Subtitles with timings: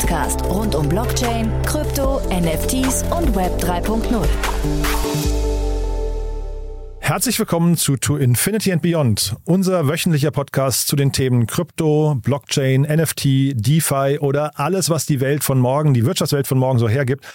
[0.00, 4.26] Podcast rund um Blockchain, Krypto, NFTs und Web 3.0.
[7.00, 12.82] Herzlich willkommen zu To Infinity and Beyond, unser wöchentlicher Podcast zu den Themen Krypto, Blockchain,
[12.82, 17.26] NFT, DeFi oder alles, was die Welt von morgen, die Wirtschaftswelt von morgen so hergibt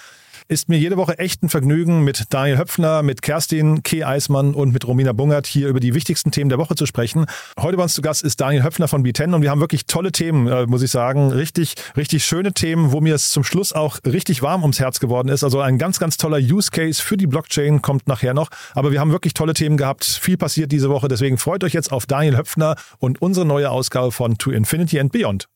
[0.48, 4.04] ist mir jede Woche echt ein Vergnügen, mit Daniel Höpfner, mit Kerstin K.
[4.04, 7.26] Eismann und mit Romina Bungert hier über die wichtigsten Themen der Woche zu sprechen.
[7.58, 10.12] Heute bei uns zu Gast ist Daniel Höpfner von B10 und wir haben wirklich tolle
[10.12, 11.32] Themen, äh, muss ich sagen.
[11.32, 15.28] Richtig, richtig schöne Themen, wo mir es zum Schluss auch richtig warm ums Herz geworden
[15.28, 15.42] ist.
[15.42, 18.50] Also ein ganz, ganz toller Use Case für die Blockchain kommt nachher noch.
[18.74, 20.04] Aber wir haben wirklich tolle Themen gehabt.
[20.04, 21.08] Viel passiert diese Woche.
[21.08, 25.12] Deswegen freut euch jetzt auf Daniel Höpfner und unsere neue Ausgabe von To Infinity and
[25.12, 25.48] Beyond.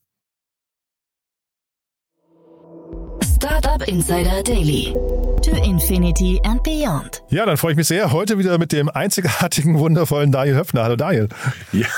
[3.41, 4.93] Startup Insider Daily.
[5.51, 7.23] To Infinity and Beyond.
[7.29, 8.13] Ja, dann freue ich mich sehr.
[8.13, 10.85] Heute wieder mit dem einzigartigen, wundervollen Daniel Höpfner.
[10.85, 11.29] Hallo Daniel.
[11.73, 11.89] Ja,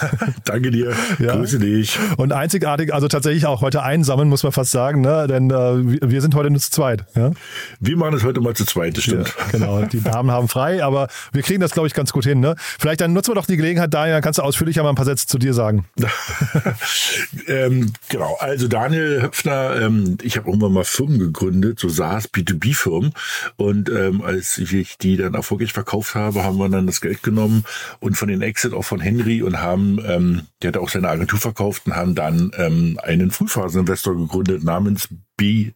[0.44, 0.94] danke dir.
[1.18, 1.36] Ja.
[1.36, 1.98] Grüße dich.
[2.16, 5.26] Und einzigartig, also tatsächlich auch heute einsammeln, muss man fast sagen, ne?
[5.26, 7.04] denn äh, wir sind heute nur zu zweit.
[7.14, 7.32] Ja?
[7.78, 9.34] Wir machen es heute mal zu zweit, das stimmt.
[9.38, 12.40] Ja, genau, die Damen haben frei, aber wir kriegen das, glaube ich, ganz gut hin.
[12.40, 12.54] Ne?
[12.58, 15.04] Vielleicht dann nutzen wir doch die Gelegenheit, Daniel, dann kannst du ausführlicher mal ein paar
[15.04, 15.84] Sätze zu dir sagen.
[17.48, 23.12] ähm, genau, also Daniel Höpfner, ähm, ich habe irgendwann mal Firmen gegründet, so SaaS, B2B-Firmen.
[23.56, 27.64] Und ähm, als ich die dann erfolgreich verkauft habe, haben wir dann das Geld genommen
[28.00, 31.38] und von den Exit auch von Henry und haben, ähm, der hat auch seine Agentur
[31.38, 35.72] verkauft und haben dann ähm, einen Frühphaseninvestor gegründet namens B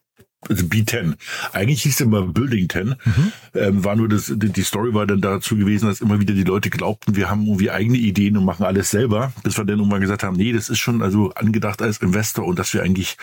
[0.49, 1.15] also B10.
[1.53, 2.89] Eigentlich hieß es immer Building 10.
[2.89, 3.33] Mhm.
[3.55, 6.71] Ähm, war nur das, die Story war dann dazu gewesen, dass immer wieder die Leute
[6.71, 10.23] glaubten, wir haben irgendwie eigene Ideen und machen alles selber, bis wir dann irgendwann gesagt
[10.23, 13.17] haben, nee, das ist schon also angedacht als Investor und dass wir eigentlich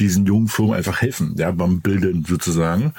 [0.00, 2.94] diesen jungen Firmen einfach helfen, ja, beim Bilden sozusagen.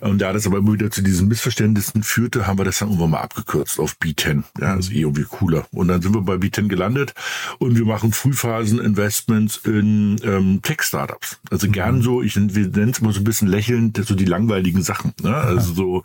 [0.00, 3.10] Und da das aber immer wieder zu diesen Missverständnissen führte, haben wir das dann irgendwann
[3.10, 4.44] mal abgekürzt auf B10.
[4.60, 5.66] Ja, also eh irgendwie cooler.
[5.72, 7.14] Und dann sind wir bei B10 gelandet
[7.58, 11.38] und wir machen Frühphasen-Investments in ähm, Tech-Startups.
[11.50, 14.82] Also gern so, ich wir nennen es mal so ein bisschen lächelnd, so die langweiligen
[14.82, 15.12] Sachen.
[15.22, 15.34] Ne?
[15.34, 16.02] Also so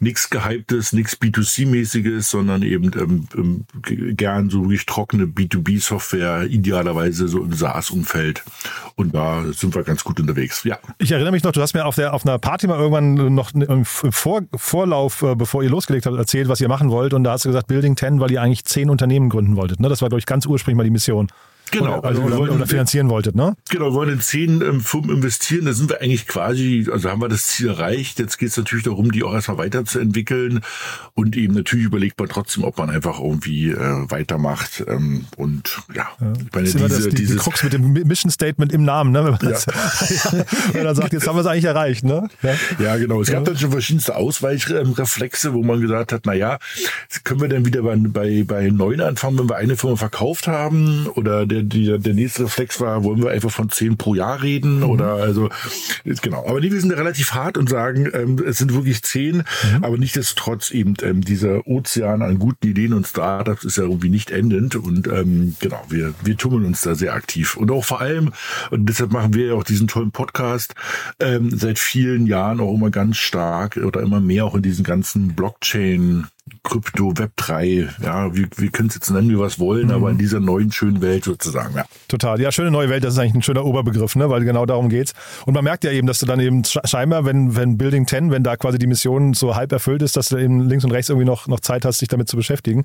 [0.00, 7.42] nichts Gehyptes, nichts B2C-mäßiges, sondern eben ähm, ähm, gern so wirklich trockene B2B-Software, idealerweise so
[7.42, 8.44] im SaaS-Umfeld.
[8.94, 10.64] Und da sind wir ganz gut unterwegs.
[10.64, 10.78] Ja.
[10.98, 13.34] Ich erinnere mich noch, du hast mir auf der auf einer Party mal irgendwann irgendwann
[13.34, 17.14] noch im Vor Vorlauf, äh, bevor ihr losgelegt habt, erzählt, was ihr machen wollt.
[17.14, 19.80] Und da hast du gesagt, Building 10, weil ihr eigentlich zehn Unternehmen gründen wolltet.
[19.80, 19.88] Ne?
[19.88, 21.28] Das war, glaube ich, ganz ursprünglich mal die Mission.
[21.70, 23.56] Genau, oder, also oder, wollen, oder, finanzieren wolltet, ne?
[23.70, 25.66] Genau, wir wollen in zehn ähm, Firmen investieren.
[25.66, 28.18] Da sind wir eigentlich quasi, also haben wir das Ziel erreicht.
[28.18, 30.60] Jetzt geht es natürlich darum, die auch erstmal weiterzuentwickeln
[31.14, 34.84] und eben natürlich überlegt man trotzdem, ob man einfach irgendwie äh, weitermacht.
[34.86, 36.32] Ähm, und ja, ja.
[36.32, 39.24] ich meine, diese, das, die, dieses die Krux mit dem Mission Statement im Namen, ne?
[39.24, 40.44] Wenn man, das, ja.
[40.72, 42.28] wenn man sagt, jetzt haben wir es eigentlich erreicht, ne?
[42.42, 43.20] Ja, ja genau.
[43.20, 46.58] Es gab dann schon verschiedenste Ausweichreflexe, wo man gesagt hat, na ja,
[47.24, 51.06] können wir denn wieder bei, bei, bei neun anfangen, wenn wir eine Firma verkauft haben
[51.14, 54.78] oder der der, der nächste Reflex war, wollen wir einfach von zehn pro Jahr reden
[54.78, 54.90] mhm.
[54.90, 55.48] oder also
[56.04, 56.46] genau.
[56.46, 59.84] Aber die wir sind relativ hart und sagen, ähm, es sind wirklich zehn, mhm.
[59.84, 64.30] aber nichtsdestotrotz eben ähm, dieser Ozean an guten Ideen und Startups ist ja irgendwie nicht
[64.30, 68.32] endend und ähm, genau, wir, wir tummeln uns da sehr aktiv und auch vor allem,
[68.70, 70.74] und deshalb machen wir ja auch diesen tollen Podcast,
[71.20, 75.34] ähm, seit vielen Jahren auch immer ganz stark oder immer mehr auch in diesen ganzen
[75.34, 76.26] Blockchain
[76.62, 79.92] Krypto, Web 3, ja, wir, wir können es jetzt nennen, wie wir es wollen, mhm.
[79.92, 81.84] aber in dieser neuen schönen Welt sozusagen, ja.
[82.08, 82.40] Total.
[82.40, 84.28] Ja, schöne neue Welt, das ist eigentlich ein schöner Oberbegriff, ne?
[84.30, 85.14] weil genau darum geht's.
[85.46, 88.42] Und man merkt ja eben, dass du dann eben scheinbar, wenn, wenn Building 10, wenn
[88.42, 91.26] da quasi die Mission so halb erfüllt ist, dass du eben links und rechts irgendwie
[91.26, 92.84] noch, noch Zeit hast, dich damit zu beschäftigen.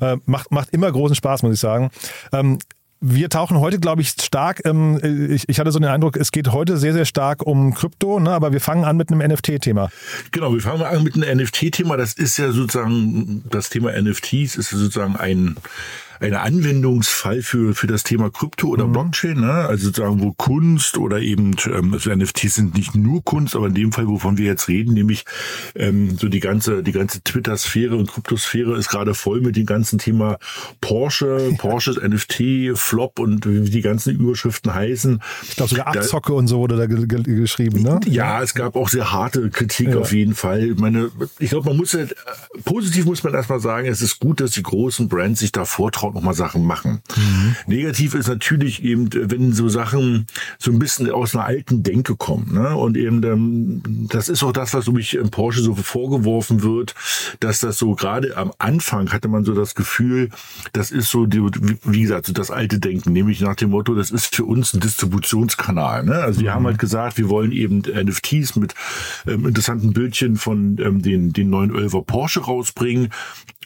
[0.00, 1.90] Äh, macht, macht immer großen Spaß, muss ich sagen.
[2.32, 2.58] Ähm,
[3.06, 4.98] wir tauchen heute, glaube ich, stark, ähm,
[5.30, 8.30] ich, ich hatte so den Eindruck, es geht heute sehr, sehr stark um Krypto, ne?
[8.30, 9.90] aber wir fangen an mit einem NFT-Thema.
[10.32, 11.98] Genau, wir fangen an mit einem NFT-Thema.
[11.98, 15.56] Das ist ja sozusagen, das Thema NFTs ist sozusagen ein
[16.20, 18.92] ein Anwendungsfall für, für das Thema Krypto oder mhm.
[18.92, 19.52] Blockchain, ne?
[19.52, 23.74] also sozusagen, wo Kunst oder eben, ähm, also NFTs sind nicht nur Kunst, aber in
[23.74, 25.24] dem Fall, wovon wir jetzt reden, nämlich
[25.74, 29.98] ähm, so die ganze, die ganze Twitter-Sphäre und Kryptosphäre ist gerade voll mit dem ganzen
[29.98, 30.38] Thema
[30.80, 35.20] Porsche, Porsche NFT, Flop und wie die ganzen Überschriften heißen.
[35.48, 38.00] Ich glaube sogar Abzocke da, und so wurde da geschrieben, ne?
[38.06, 39.98] Ja, es gab auch sehr harte Kritik ja.
[39.98, 40.64] auf jeden Fall.
[40.70, 42.04] Ich meine, ich glaube, man muss ja,
[42.64, 46.03] positiv muss man erstmal sagen, es ist gut, dass die großen Brands sich da vortrauen
[46.04, 47.00] traut, nochmal Sachen machen.
[47.16, 47.56] Mhm.
[47.66, 50.26] Negativ ist natürlich eben, wenn so Sachen
[50.58, 52.52] so ein bisschen aus einer alten Denke kommen.
[52.52, 52.76] Ne?
[52.76, 56.94] Und eben, ähm, das ist auch das, was mich im Porsche so vorgeworfen wird,
[57.40, 60.30] dass das so gerade am Anfang hatte man so das Gefühl,
[60.72, 61.40] das ist so, die,
[61.84, 64.80] wie gesagt, so das alte Denken, nämlich nach dem Motto, das ist für uns ein
[64.80, 66.04] Distributionskanal.
[66.04, 66.14] Ne?
[66.14, 66.54] Also wir mhm.
[66.54, 68.74] haben halt gesagt, wir wollen eben NFTs mit
[69.26, 73.10] ähm, interessanten Bildchen von ähm, den, den neuen Ölver Porsche rausbringen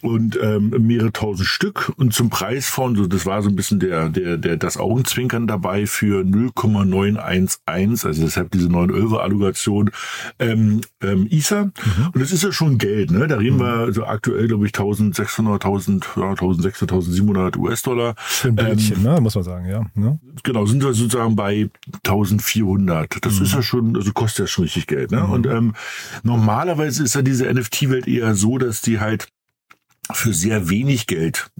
[0.02, 3.80] und ähm, mehrere tausend Stück und zum Preis von, so das war so ein bisschen
[3.80, 9.90] der, der, der das Augenzwinkern dabei für 0,911, also deshalb diese 9 Euro Allokation
[10.38, 11.64] ähm, ähm, ISA.
[11.64, 11.72] Mhm.
[12.12, 13.26] Und das ist ja schon Geld, ne?
[13.26, 13.60] Da reden mhm.
[13.60, 18.14] wir so aktuell, glaube ich, 1600, 1000, ja, 1600, 1700 US-Dollar.
[18.16, 19.20] Für ein Bildchen, ähm, ne?
[19.20, 19.84] muss man sagen, ja.
[19.94, 20.18] Ne?
[20.42, 21.70] Genau, sind wir sozusagen bei
[22.06, 23.24] 1400.
[23.24, 23.44] Das mhm.
[23.44, 25.22] ist ja schon, also kostet ja schon richtig Geld, ne?
[25.22, 25.30] Mhm.
[25.30, 25.74] Und ähm,
[26.22, 29.28] normalerweise ist ja diese NFT-Welt eher so, dass die halt
[30.12, 31.50] für sehr wenig Geld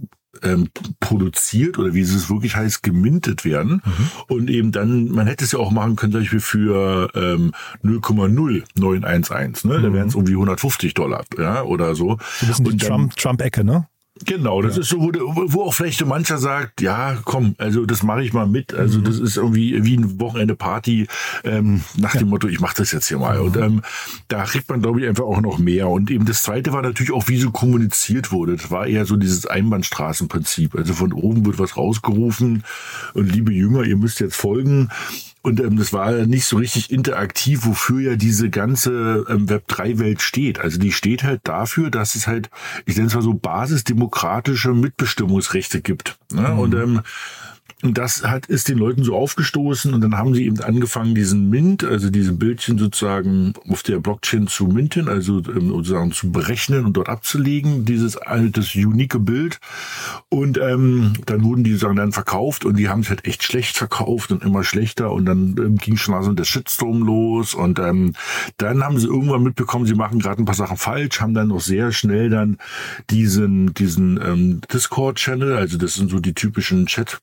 [0.43, 0.69] ähm,
[1.01, 3.83] produziert oder wie es wirklich heißt, gemintet werden.
[3.85, 4.11] Mhm.
[4.29, 7.53] Und eben dann, man hätte es ja auch machen können, zum Beispiel für ähm,
[7.83, 9.79] 0,0911, ne?
[9.79, 9.83] Mhm.
[9.83, 12.19] Da wären es irgendwie 150 Dollar, ja, oder so.
[12.41, 12.77] So ein bisschen die
[13.17, 13.89] Trump-Ecke, Trump ne?
[14.25, 14.83] Genau, das ja.
[14.83, 18.47] ist so, wo, wo auch vielleicht mancher sagt, ja, komm, also das mache ich mal
[18.47, 18.75] mit.
[18.75, 19.05] Also mhm.
[19.05, 21.07] das ist irgendwie wie ein Wochenende Party
[21.45, 22.21] ähm, nach ja.
[22.21, 23.39] dem Motto, ich mache das jetzt hier mal.
[23.39, 23.45] Mhm.
[23.47, 23.83] Und ähm,
[24.29, 25.89] da kriegt man, glaube ich, einfach auch noch mehr.
[25.89, 28.57] Und eben das Zweite war natürlich auch, wie so kommuniziert wurde.
[28.57, 30.75] Das war eher so dieses Einbahnstraßenprinzip.
[30.75, 32.65] Also von oben wird was rausgerufen
[33.15, 34.91] und liebe Jünger, ihr müsst jetzt folgen.
[35.49, 40.61] Und ähm, das war nicht so richtig interaktiv, wofür ja diese ganze ähm, Web3-Welt steht.
[40.61, 42.51] Also die steht halt dafür, dass es halt,
[42.85, 46.19] ich nenne es mal so, basisdemokratische Mitbestimmungsrechte gibt.
[46.31, 46.43] Ne?
[46.43, 46.59] Mhm.
[46.59, 47.01] Und ähm,
[47.81, 51.49] und das hat, ist den Leuten so aufgestoßen und dann haben sie eben angefangen, diesen
[51.49, 56.87] Mint, also diese Bildchen sozusagen auf der Blockchain zu minten, also ähm, sozusagen zu berechnen
[56.87, 59.61] und dort abzulegen, dieses altes, unique Bild.
[60.29, 63.77] Und ähm, dann wurden die sozusagen dann verkauft und die haben es halt echt schlecht
[63.77, 67.79] verkauft und immer schlechter und dann ähm, ging schon mal so der Shitstorm los und
[67.79, 68.15] ähm,
[68.57, 71.61] dann haben sie irgendwann mitbekommen, sie machen gerade ein paar Sachen falsch, haben dann noch
[71.61, 72.59] sehr schnell dann
[73.11, 77.21] diesen, diesen ähm, Discord-Channel, also das sind so die typischen Chat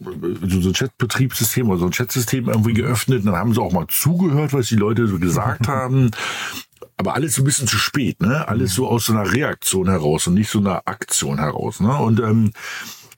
[0.00, 3.20] so ein Chat-Betriebssystem oder so ein Chatsystem irgendwie geöffnet.
[3.20, 6.10] Und dann haben sie auch mal zugehört, was die Leute so gesagt haben.
[6.98, 8.48] Aber alles so ein bisschen zu spät, ne?
[8.48, 11.94] Alles so aus so einer Reaktion heraus und nicht so einer Aktion heraus, ne?
[11.94, 12.52] Und ähm,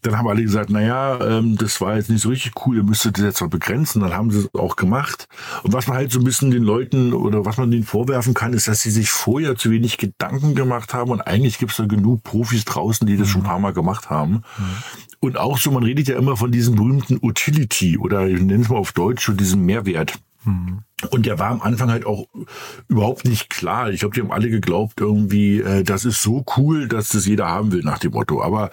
[0.02, 3.18] dann haben alle gesagt, naja, ähm, das war jetzt nicht so richtig cool, ihr müsstet
[3.18, 4.00] das jetzt mal begrenzen.
[4.00, 5.26] Dann haben sie es auch gemacht.
[5.62, 8.52] Und was man halt so ein bisschen den Leuten oder was man denen vorwerfen kann,
[8.52, 11.10] ist, dass sie sich vorher zu wenig Gedanken gemacht haben.
[11.10, 14.10] Und eigentlich gibt es da genug Profis draußen, die das schon ein paar Mal gemacht
[14.10, 14.42] haben.
[14.58, 14.64] Mhm.
[15.20, 18.68] Und auch so, man redet ja immer von diesem berühmten Utility oder ich nenne es
[18.68, 20.14] mal auf Deutsch so diesen Mehrwert.
[20.44, 20.82] Mhm.
[21.10, 22.26] Und der war am Anfang halt auch
[22.88, 23.90] überhaupt nicht klar.
[23.90, 27.48] Ich glaube, die haben alle geglaubt, irgendwie, äh, das ist so cool, dass das jeder
[27.48, 28.42] haben will, nach dem Motto.
[28.42, 28.70] Aber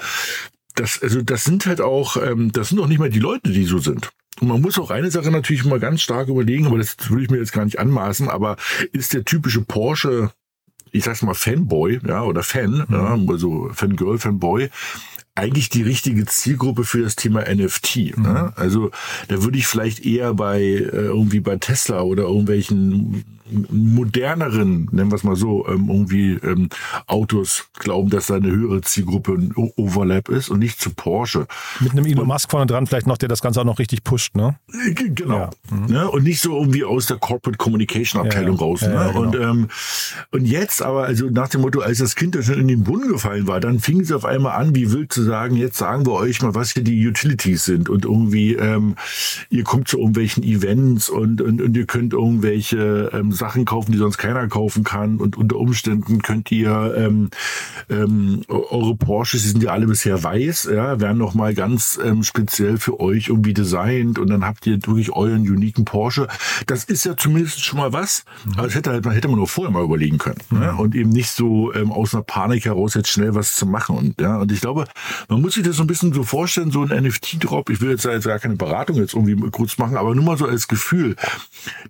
[0.75, 3.65] das, also das sind halt auch, ähm, das sind auch nicht mal die Leute, die
[3.65, 4.11] so sind.
[4.41, 7.29] Und man muss auch eine Sache natürlich mal ganz stark überlegen, aber das würde ich
[7.29, 8.57] mir jetzt gar nicht anmaßen, aber
[8.91, 10.31] ist der typische Porsche,
[10.91, 12.93] ich sag's mal Fanboy, ja, oder Fan, mhm.
[12.93, 14.69] ja, also Fangirl, Fanboy,
[15.35, 18.17] eigentlich die richtige Zielgruppe für das Thema NFT.
[18.17, 18.27] Ne?
[18.27, 18.53] Mhm.
[18.55, 18.91] Also
[19.27, 25.15] da würde ich vielleicht eher bei äh, irgendwie bei Tesla oder irgendwelchen moderneren, nennen wir
[25.15, 26.69] es mal so, ähm, irgendwie ähm,
[27.05, 31.47] Autos glauben, dass da eine höhere Zielgruppe ein Overlap ist und nicht zu Porsche.
[31.79, 34.35] Mit einem Elon Musk vorne dran vielleicht noch, der das Ganze auch noch richtig pusht,
[34.35, 34.57] ne?
[34.87, 35.37] Äh, genau.
[35.37, 35.49] Ja.
[35.69, 35.85] Mhm.
[35.85, 36.09] Ne?
[36.09, 38.81] Und nicht so irgendwie aus der Corporate Communication Abteilung ja, raus.
[38.81, 39.11] Ja, ne?
[39.13, 39.21] genau.
[39.21, 39.67] Und, ähm,
[40.31, 43.09] und jetzt aber, also nach dem Motto, als das Kind dann schon in den Brunnen
[43.09, 46.13] gefallen war, dann fing es auf einmal an, wie wild zu sagen, jetzt sagen wir
[46.13, 48.95] euch mal, was hier die Utilities sind und irgendwie, ähm,
[49.49, 53.97] ihr kommt zu irgendwelchen Events und, und, und ihr könnt irgendwelche ähm, Sachen kaufen, die
[53.97, 55.17] sonst keiner kaufen kann.
[55.17, 57.29] Und unter Umständen könnt ihr ähm,
[57.89, 62.23] ähm, eure Porsches, die sind ja alle bisher weiß, ja, werden noch mal ganz ähm,
[62.23, 66.27] speziell für euch irgendwie designt und dann habt ihr wirklich euren uniken Porsche.
[66.65, 68.23] Das ist ja zumindest schon mal was.
[68.45, 68.53] Mhm.
[68.53, 70.39] Aber das hätte, halt, hätte man nur vorher mal überlegen können.
[70.49, 70.61] Mhm.
[70.61, 73.97] Ja, und eben nicht so ähm, aus einer Panik heraus jetzt schnell was zu machen.
[73.97, 74.85] Und ja, und ich glaube,
[75.29, 77.69] man muss sich das so ein bisschen so vorstellen, so ein NFT-Drop.
[77.69, 80.45] Ich will jetzt, jetzt gar keine Beratung jetzt irgendwie kurz machen, aber nur mal so
[80.45, 81.15] als Gefühl.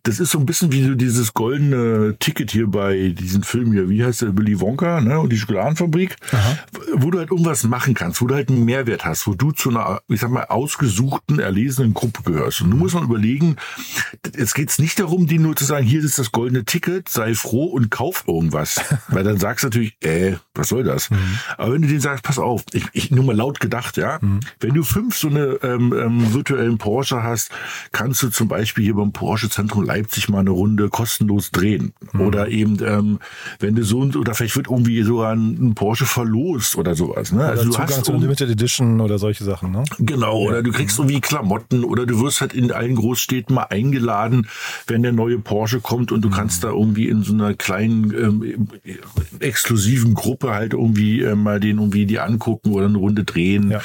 [0.03, 3.89] Das ist so ein bisschen wie so dieses goldene Ticket hier bei diesem Film hier,
[3.89, 6.57] wie heißt der, Willy Wonka, ne, und die Schokoladenfabrik, Aha.
[6.93, 9.69] wo du halt irgendwas machen kannst, wo du halt einen Mehrwert hast, wo du zu
[9.69, 12.61] einer, ich sag mal, ausgesuchten, erlesenen Gruppe gehörst.
[12.61, 13.57] Und du musst mal überlegen,
[14.35, 17.65] jetzt geht's nicht darum, die nur zu sagen, hier ist das goldene Ticket, sei froh
[17.65, 18.79] und kauf irgendwas.
[19.09, 21.09] Weil dann sagst du natürlich, äh, was soll das?
[21.09, 21.17] Mhm.
[21.57, 24.19] Aber wenn du denen sagst, pass auf, ich, ich nur mal laut gedacht, ja.
[24.21, 24.39] Mhm.
[24.61, 27.51] Wenn du fünf so eine ähm, ähm, virtuellen Porsche hast,
[27.91, 31.93] kannst du zum Beispiel hier beim Porsche Zentrum Leipzig mal eine Runde kostenlos drehen.
[32.13, 32.21] Mhm.
[32.21, 33.19] Oder eben, ähm,
[33.59, 37.31] wenn du so oder vielleicht wird irgendwie sogar ein, ein Porsche verlost oder sowas.
[37.31, 37.39] Ne?
[37.39, 39.71] Oder also du Zugang hast zu Limited Edition oder solche Sachen.
[39.71, 39.83] Ne?
[39.99, 40.41] Genau.
[40.41, 40.49] Ja.
[40.49, 44.47] Oder du kriegst irgendwie Klamotten oder du wirst halt in allen Großstädten mal eingeladen,
[44.87, 46.33] wenn der neue Porsche kommt und du mhm.
[46.33, 48.67] kannst da irgendwie in so einer kleinen ähm,
[49.39, 53.71] exklusiven Gruppe halt irgendwie äh, mal den irgendwie die angucken oder eine Runde drehen.
[53.71, 53.81] Ja.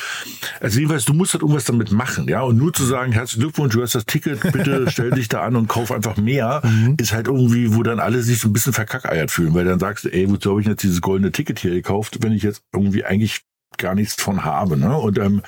[0.61, 2.43] Also jedenfalls, du musst halt irgendwas damit machen, ja.
[2.43, 5.57] Und nur zu sagen, herzlichen Glückwunsch, du hast das Ticket, bitte stell dich da an
[5.57, 6.97] und kauf einfach mehr, mhm.
[6.99, 10.05] ist halt irgendwie, wo dann alle sich so ein bisschen verkackeiert fühlen, weil dann sagst
[10.05, 13.05] du, ey, wozu habe ich jetzt dieses goldene Ticket hier gekauft, wenn ich jetzt irgendwie
[13.05, 13.43] eigentlich
[13.79, 14.77] gar nichts von habe.
[14.77, 14.97] Ne?
[14.97, 15.43] Und ähm,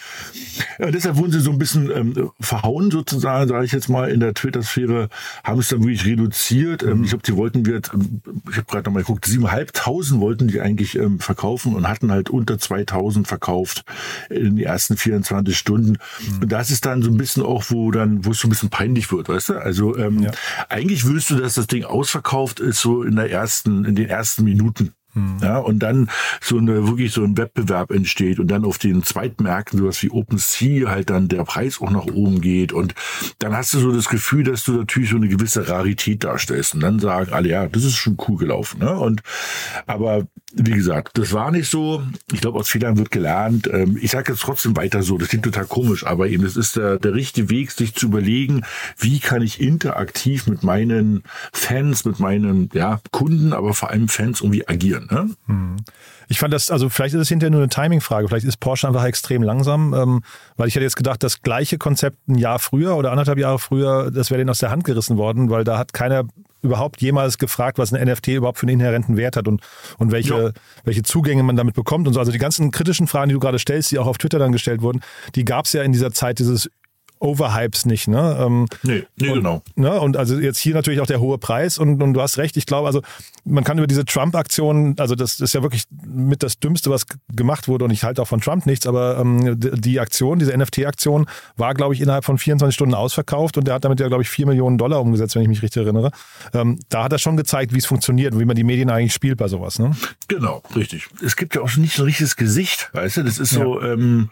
[0.78, 4.20] ja, deshalb wurden sie so ein bisschen ähm, verhauen sozusagen, sage ich jetzt mal, in
[4.20, 5.08] der Twitter-Sphäre,
[5.44, 6.82] haben es dann wirklich reduziert.
[6.82, 10.60] Ähm, ich glaube, die wollten wir, ähm, ich habe gerade nochmal geguckt, 7.500 wollten die
[10.60, 13.84] eigentlich ähm, verkaufen und hatten halt unter 2.000 verkauft
[14.30, 15.98] in den ersten 24 Stunden.
[16.20, 16.42] Mhm.
[16.42, 18.70] Und das ist dann so ein bisschen auch, wo dann, wo es so ein bisschen
[18.70, 19.54] peinlich wird, weißt du?
[19.54, 20.30] Also ähm, ja.
[20.68, 24.44] eigentlich willst du, dass das Ding ausverkauft ist, so in der ersten, in den ersten
[24.44, 24.94] Minuten.
[25.42, 26.08] Ja, und dann
[26.40, 30.88] so eine, wirklich so ein Wettbewerb entsteht und dann auf den Zweitmärkten sowas wie OpenSea
[30.88, 32.94] halt dann der Preis auch nach oben geht und
[33.38, 36.80] dann hast du so das Gefühl, dass du natürlich so eine gewisse Rarität darstellst und
[36.80, 38.98] dann sagen alle, ja, das ist schon cool gelaufen, ne?
[38.98, 39.22] Und,
[39.86, 42.02] aber wie gesagt, das war nicht so.
[42.32, 43.68] Ich glaube, aus Fehlern wird gelernt.
[43.72, 45.16] Ähm, ich sage jetzt trotzdem weiter so.
[45.16, 48.62] Das klingt total komisch, aber eben, das ist der, der richtige Weg, sich zu überlegen,
[48.98, 54.40] wie kann ich interaktiv mit meinen Fans, mit meinen ja, Kunden, aber vor allem Fans
[54.40, 55.01] irgendwie agieren.
[55.10, 55.30] Ne?
[55.46, 55.76] Hm.
[56.28, 58.28] Ich fand das, also vielleicht ist es hinterher nur eine Timing-Frage.
[58.28, 60.22] Vielleicht ist Porsche einfach extrem langsam, ähm,
[60.56, 64.10] weil ich hätte jetzt gedacht, das gleiche Konzept ein Jahr früher oder anderthalb Jahre früher,
[64.10, 66.24] das wäre denen aus der Hand gerissen worden, weil da hat keiner
[66.62, 69.62] überhaupt jemals gefragt, was ein NFT überhaupt für einen inhärenten Wert hat und,
[69.98, 70.52] und welche,
[70.84, 72.20] welche Zugänge man damit bekommt und so.
[72.20, 74.80] Also die ganzen kritischen Fragen, die du gerade stellst, die auch auf Twitter dann gestellt
[74.80, 75.00] wurden,
[75.34, 76.70] die gab es ja in dieser Zeit dieses
[77.22, 78.36] Overhypes nicht, ne?
[78.40, 79.62] Ähm, nee, nee und, genau.
[79.76, 80.00] Ne?
[80.00, 82.66] Und also jetzt hier natürlich auch der hohe Preis und, und du hast recht, ich
[82.66, 83.00] glaube, also
[83.44, 87.68] man kann über diese Trump-Aktion, also das ist ja wirklich mit das Dümmste, was gemacht
[87.68, 91.26] wurde und ich halte auch von Trump nichts, aber ähm, die Aktion, diese NFT-Aktion
[91.56, 94.28] war, glaube ich, innerhalb von 24 Stunden ausverkauft und der hat damit ja, glaube ich,
[94.28, 96.10] 4 Millionen Dollar umgesetzt, wenn ich mich richtig erinnere.
[96.52, 99.14] Ähm, da hat er schon gezeigt, wie es funktioniert und wie man die Medien eigentlich
[99.14, 99.92] spielt bei sowas, ne?
[100.26, 101.08] Genau, richtig.
[101.24, 103.92] Es gibt ja auch nicht ein richtiges Gesicht, weißt du, das ist so, ja.
[103.92, 104.30] ähm,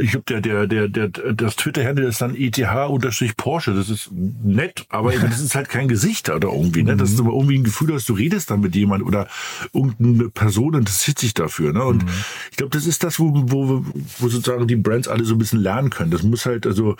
[0.00, 3.74] ich glaube, der, der, der, der, das Twitter-Handle ist dann ETH-Porsche.
[3.74, 6.82] Das ist nett, aber das ist halt kein Gesicht oder irgendwie.
[6.82, 6.96] Ne?
[6.96, 9.28] Das ist aber irgendwie ein Gefühl, dass du redest dann mit jemand oder
[9.72, 11.72] irgendeine Person interessiert sich dafür.
[11.72, 11.84] Ne?
[11.84, 12.10] Und mhm.
[12.50, 13.84] ich glaube, das ist das, wo, wo,
[14.18, 16.10] wo sozusagen die Brands alle so ein bisschen lernen können.
[16.10, 16.96] Das muss halt, also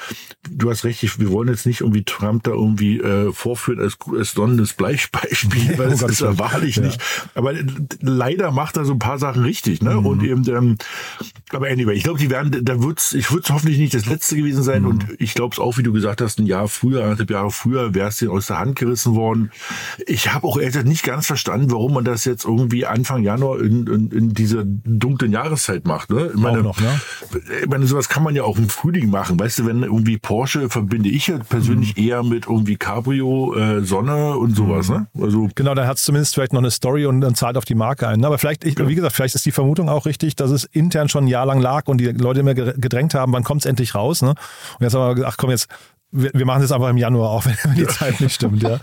[0.50, 4.32] du hast recht, wir wollen jetzt nicht irgendwie Trump da irgendwie äh, vorführen als, als
[4.32, 6.82] sonnendes Bleichbeispiel, weil das ist ja wahrlich ja.
[6.82, 7.00] nicht.
[7.34, 7.52] Aber
[8.00, 9.82] leider macht er so ein paar Sachen richtig.
[9.82, 9.94] Ne?
[9.94, 10.06] Mhm.
[10.06, 10.76] Und eben, ähm,
[11.50, 14.36] aber anyway, ich glaube, die werden, da wird's, ich würde es hoffentlich nicht das letzte
[14.36, 14.82] gewesen sein.
[14.82, 14.88] Mhm.
[14.88, 17.94] Und ich glaube es auch, wie du gesagt hast, ein Jahr früher, anderthalb Jahre früher
[17.94, 19.50] wäre es dir aus der Hand gerissen worden.
[20.06, 23.86] Ich habe auch ehrlich nicht ganz verstanden, warum man das jetzt irgendwie Anfang Januar in,
[23.86, 26.10] in, in dieser dunklen Jahreszeit macht.
[26.10, 26.30] Ne?
[26.34, 27.00] Ich meine, noch, ne?
[27.62, 29.38] ich meine, sowas kann man ja auch im Frühling machen.
[29.38, 32.02] Weißt du, wenn irgendwie Porsche verbinde ich ja persönlich mhm.
[32.02, 34.88] eher mit irgendwie Cabrio, äh, Sonne und sowas.
[34.88, 34.94] Mhm.
[34.94, 35.06] Ne?
[35.20, 37.74] Also genau, dann hat es zumindest vielleicht noch eine Story und dann zahlt auf die
[37.74, 38.20] Marke ein.
[38.20, 38.26] Ne?
[38.26, 38.88] Aber vielleicht, ich, ja.
[38.88, 41.60] wie gesagt, vielleicht ist die Vermutung auch richtig, dass es intern schon ein Jahr lang
[41.60, 44.22] lag und die Leute immer gedrängt haben, wann kommt es endlich raus.
[44.22, 44.30] Ne?
[44.30, 44.36] Und
[44.80, 45.68] jetzt haben wir gesagt, ach komm, jetzt
[46.14, 48.78] wir, wir machen das einfach im Januar, auch wenn die Zeit nicht stimmt, ja.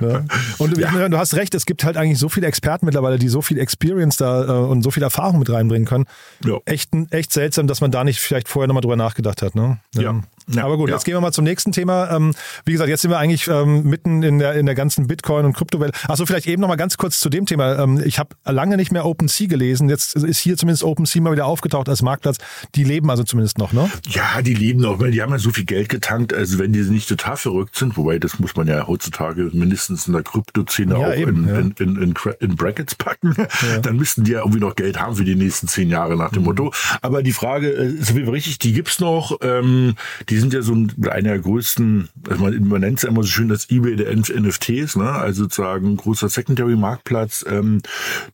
[0.00, 0.24] ja.
[0.58, 1.08] Und ja.
[1.08, 4.18] du hast recht, es gibt halt eigentlich so viele Experten mittlerweile, die so viel Experience
[4.18, 6.04] da äh, und so viel Erfahrung mit reinbringen können.
[6.44, 6.58] Ja.
[6.66, 9.54] Echt, echt seltsam, dass man da nicht vielleicht vorher nochmal drüber nachgedacht hat.
[9.54, 9.78] Ne?
[9.94, 10.02] Ja.
[10.02, 10.20] Ja,
[10.56, 10.94] Aber gut, ja.
[10.94, 12.10] jetzt gehen wir mal zum nächsten Thema.
[12.10, 12.32] Ähm,
[12.64, 15.54] wie gesagt, jetzt sind wir eigentlich ähm, mitten in der, in der ganzen Bitcoin- und
[15.54, 15.94] Kryptowelt.
[16.08, 17.78] Achso, vielleicht eben noch mal ganz kurz zu dem Thema.
[17.78, 19.88] Ähm, ich habe lange nicht mehr OpenSea gelesen.
[19.88, 22.38] Jetzt ist hier zumindest OpenSea mal wieder aufgetaucht als Marktplatz.
[22.74, 23.90] Die leben also zumindest noch, ne?
[24.08, 24.98] Ja, die leben noch.
[24.98, 26.32] Die haben ja so viel Geld getankt.
[26.32, 30.12] Also wenn die nicht total verrückt sind, wobei das muss man ja heutzutage mindestens in
[30.12, 31.58] der Kryptoszene ja, auch eben, in, ja.
[31.58, 33.78] in, in, in, Brackets packen, ja.
[33.78, 36.40] dann müssten die ja irgendwie noch Geld haben für die nächsten zehn Jahre nach dem
[36.40, 36.46] mhm.
[36.46, 36.72] Motto.
[37.02, 39.38] Aber die Frage äh, ist jeden Fall richtig, die gibt's noch.
[39.42, 39.94] Ähm,
[40.36, 43.22] die sind ja so ein einer der größten, also man, man nennt es ja immer
[43.22, 45.10] so schön das eBay der NFTs, ne?
[45.10, 47.46] also sozusagen großer Secondary-Marktplatz.
[47.48, 47.80] Ähm,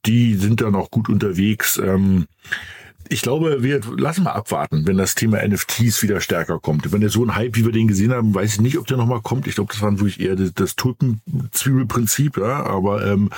[0.05, 1.79] die sind da noch gut unterwegs.
[1.79, 2.27] Ähm,
[3.13, 6.91] ich glaube, wir lassen mal abwarten, wenn das Thema NFTs wieder stärker kommt.
[6.93, 8.97] Wenn der so ein Hype, wie wir den gesehen haben, weiß ich nicht, ob der
[8.97, 9.47] nochmal kommt.
[9.47, 12.65] Ich glaube, das war wirklich eher das, das Tulpenzwiebelprinzip, ja.
[12.65, 13.31] Aber ähm,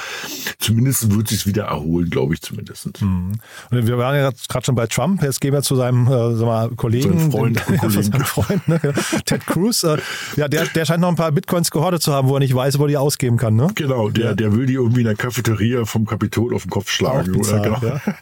[0.59, 3.03] zumindest wird sich wieder erholen, glaube ich zumindest.
[3.03, 3.33] Mhm.
[3.71, 5.23] Und wir waren ja gerade schon bei Trump.
[5.23, 8.25] Jetzt gehen wir zu seinem äh, sag mal, Kollegen, Sein Freund, den, Kollegen.
[8.25, 8.81] Freund ne?
[9.25, 9.83] Ted Cruz.
[9.83, 9.99] Äh,
[10.37, 12.79] ja, der, der scheint noch ein paar Bitcoins gehortet zu haben, wo er nicht weiß,
[12.79, 13.57] wo er die ausgeben kann.
[13.57, 13.69] Ne?
[13.75, 14.35] Genau, der, ja.
[14.35, 17.33] der will die irgendwie in der Cafeteria vom Kapitol auf den Kopf schlagen.
[17.33, 17.81] Bizarr, oder?
[17.81, 17.95] Genau.
[17.95, 18.15] Ja.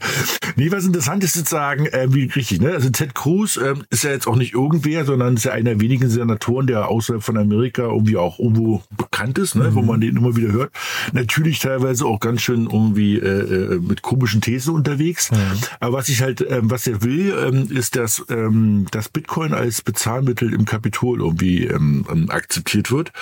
[0.56, 2.72] nee, was interessant ist, jetzt sagen, äh, wie richtig, ne?
[2.72, 5.80] Also Ted Cruz äh, ist ja jetzt auch nicht irgendwer, sondern ist ja einer der
[5.80, 9.70] wenigen Senatoren, der außerhalb von Amerika irgendwie auch irgendwo bekannt ist, ne?
[9.70, 9.74] Mhm.
[9.74, 10.72] wo man den immer wieder hört.
[11.12, 15.30] Natürlich teilweise auch ganz schön irgendwie äh, äh mit komischen Thesen unterwegs.
[15.30, 15.38] Mhm.
[15.80, 19.82] Aber was ich halt, ähm, was er will, ähm, ist, dass ähm, das Bitcoin als
[19.82, 23.12] Bezahlmittel im Kapitol irgendwie ähm, ähm akzeptiert wird.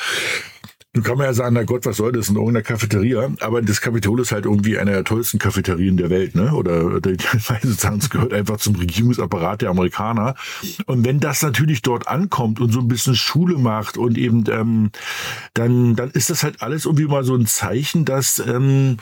[0.92, 3.30] Nun kann man ja sagen, na Gott, was soll das in irgendeiner Cafeteria?
[3.38, 6.52] Aber das Kapitol ist halt irgendwie eine der tollsten Cafeterien der Welt, ne?
[6.52, 10.34] Oder sozusagen, es gehört einfach zum Regierungsapparat der Amerikaner.
[10.86, 14.90] Und wenn das natürlich dort ankommt und so ein bisschen Schule macht und eben ähm,
[15.54, 18.96] dann, dann ist das halt alles irgendwie mal so ein Zeichen, dass ähm,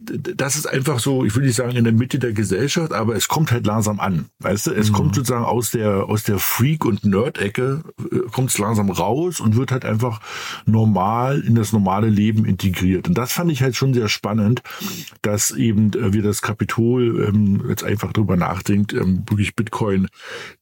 [0.00, 3.26] das ist einfach so, ich will nicht sagen in der Mitte der Gesellschaft, aber es
[3.26, 4.26] kommt halt langsam an.
[4.38, 4.94] Weißt du, es mhm.
[4.94, 9.56] kommt sozusagen aus der, aus der Freak- und Nerd-Ecke, äh, kommt es langsam raus und
[9.56, 10.20] wird halt einfach
[10.66, 13.08] normal in das normale Leben integriert.
[13.08, 14.62] Und das fand ich halt schon sehr spannend,
[15.22, 20.06] dass eben äh, wir das Kapitol ähm, jetzt einfach drüber nachdenkt, ähm, wirklich Bitcoin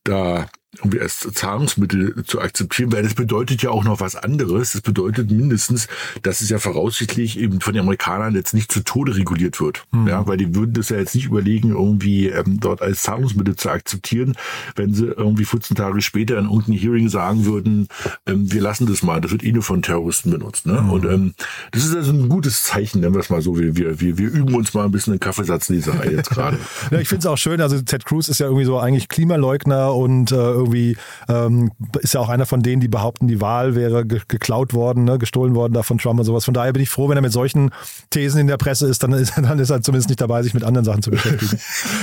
[0.03, 4.73] da irgendwie als Zahlungsmittel zu akzeptieren, weil das bedeutet ja auch noch was anderes.
[4.73, 5.89] Das bedeutet mindestens,
[6.23, 9.85] dass es ja voraussichtlich eben von den Amerikanern jetzt nicht zu Tode reguliert wird.
[9.93, 10.09] Mhm.
[10.09, 13.71] Ja, weil die würden das ja jetzt nicht überlegen, irgendwie ähm, dort als Zahlungsmittel zu
[13.71, 14.37] akzeptieren,
[14.75, 17.89] wenn sie irgendwie 14 Tage später in irgendeinem Hearing sagen würden,
[18.27, 20.67] ähm, wir lassen das mal, das wird eh nur von Terroristen benutzt.
[20.67, 20.81] Ne?
[20.81, 20.91] Mhm.
[20.91, 21.35] Und ähm,
[21.73, 23.59] das ist also ein gutes Zeichen, nennen wir es mal so.
[23.59, 26.59] Wir, wir, wir, wir üben uns mal ein bisschen in Kaffeesatzleserei jetzt gerade.
[26.91, 29.95] ja, ich finde es auch schön, also Ted Cruz ist ja irgendwie so eigentlich Klimaleugner
[29.95, 30.35] und äh,
[30.67, 30.97] irgendwie
[31.29, 31.71] ähm,
[32.01, 35.19] ist ja auch einer von denen, die behaupten, die Wahl wäre ge geklaut worden, ne,
[35.19, 36.45] gestohlen worden da von Trump und sowas.
[36.45, 37.71] Von daher bin ich froh, wenn er mit solchen
[38.11, 40.65] Thesen in der Presse ist, dann ist, dann ist er zumindest nicht dabei, sich mit
[40.65, 41.59] anderen Sachen zu beschäftigen.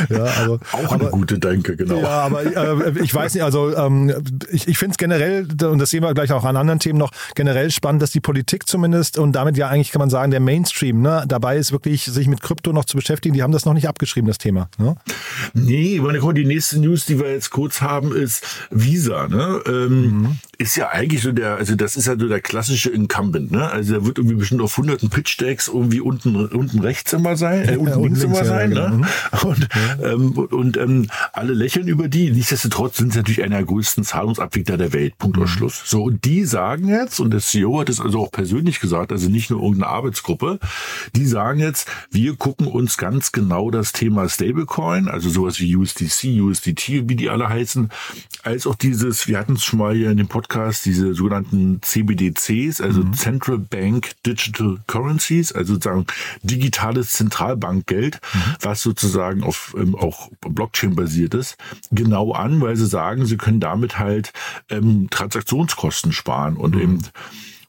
[0.10, 2.02] ja, also, auch eine aber, gute Denke, genau.
[2.02, 4.14] Ja, aber äh, ich weiß nicht, also ähm,
[4.52, 7.12] ich, ich finde es generell, und das sehen wir gleich auch an anderen Themen noch,
[7.36, 11.02] generell spannend, dass die Politik zumindest und damit ja eigentlich kann man sagen, der Mainstream
[11.02, 13.34] ne, dabei ist, wirklich sich mit Krypto noch zu beschäftigen.
[13.34, 14.70] Die haben das noch nicht abgeschrieben, das Thema.
[14.78, 14.96] Ne?
[15.54, 20.38] Nee, meine, die nächste News, die wir jetzt kurz haben, ist, Visa, ne, ähm, mhm.
[20.64, 23.70] Ist ja eigentlich so der, also das ist ja so der klassische Incumbent, ne?
[23.70, 27.76] Also der wird irgendwie bestimmt auf hunderten Pitch-Decks irgendwie unten, unten rechts immer sein, äh,
[27.76, 29.08] unten ja, links, links immer sein, ja, ne?
[29.32, 29.50] Genau.
[29.50, 30.14] Und, ja.
[30.14, 32.32] ähm, und ähm, alle lächeln über die.
[32.32, 35.18] Nichtsdestotrotz sind sie natürlich einer der größten Zahlungsabwickler der Welt.
[35.18, 35.48] Punkt mhm.
[35.48, 35.82] Schluss.
[35.86, 39.30] So, und die sagen jetzt, und der CEO hat es also auch persönlich gesagt, also
[39.30, 40.60] nicht nur irgendeine Arbeitsgruppe,
[41.14, 46.40] die sagen jetzt, wir gucken uns ganz genau das Thema Stablecoin, also sowas wie USDC,
[46.42, 47.90] USDT, wie die alle heißen,
[48.44, 52.82] als auch dieses, wir hatten es schon mal hier in dem Podcast, diese sogenannten CBDCs,
[52.82, 53.14] also mhm.
[53.14, 56.06] Central Bank Digital Currencies, also sozusagen
[56.42, 58.56] digitales Zentralbankgeld, mhm.
[58.62, 61.58] was sozusagen auf ähm, auch Blockchain basiert ist,
[61.92, 64.34] genau an, weil sie sagen, sie können damit halt
[64.70, 66.82] ähm, Transaktionskosten sparen und mhm.
[66.82, 67.00] eben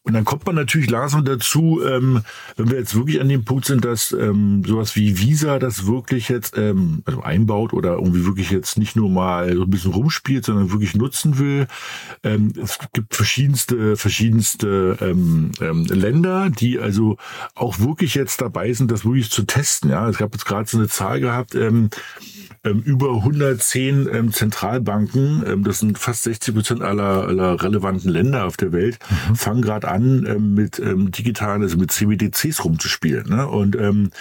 [0.05, 2.21] und dann kommt man natürlich langsam dazu, ähm,
[2.57, 6.29] wenn wir jetzt wirklich an dem Punkt sind, dass ähm, sowas wie Visa das wirklich
[6.29, 10.45] jetzt ähm, also einbaut oder irgendwie wirklich jetzt nicht nur mal so ein bisschen rumspielt,
[10.45, 11.65] sondern wirklich nutzen will.
[12.23, 17.17] Ähm, es gibt verschiedenste, verschiedenste ähm, ähm, Länder, die also
[17.55, 19.89] auch wirklich jetzt dabei sind, das wirklich zu testen.
[19.89, 21.55] Ja, es gab jetzt gerade so eine Zahl gehabt.
[21.55, 21.89] Ähm,
[22.65, 28.45] ähm, über 110 ähm, Zentralbanken, ähm, das sind fast 60 Prozent aller, aller relevanten Länder
[28.45, 28.97] auf der Welt,
[29.29, 29.35] mhm.
[29.35, 33.29] fangen gerade an, ähm, mit ähm, digitalen, also mit CBDCs rumzuspielen.
[33.29, 33.47] Ne?
[33.47, 34.11] Und ähm,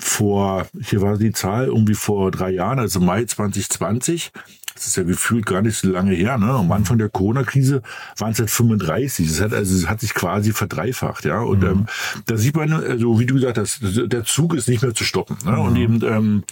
[0.00, 4.32] vor, hier war die Zahl irgendwie vor drei Jahren, also Mai 2020,
[4.78, 6.50] das ist ja gefühlt gar nicht so lange her, ne?
[6.50, 7.82] Am Anfang der Corona-Krise
[8.16, 9.26] waren es halt 35.
[9.26, 11.40] Das hat, also, es hat sich quasi verdreifacht, ja.
[11.40, 11.68] Und mhm.
[11.68, 11.86] ähm,
[12.26, 15.36] da sieht man, also wie du gesagt hast, der Zug ist nicht mehr zu stoppen.
[15.44, 15.50] Ne?
[15.50, 15.58] Mhm.
[15.58, 16.44] Und eben ähm,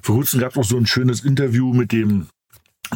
[0.00, 2.28] vor kurzem gab es auch so ein schönes Interview mit dem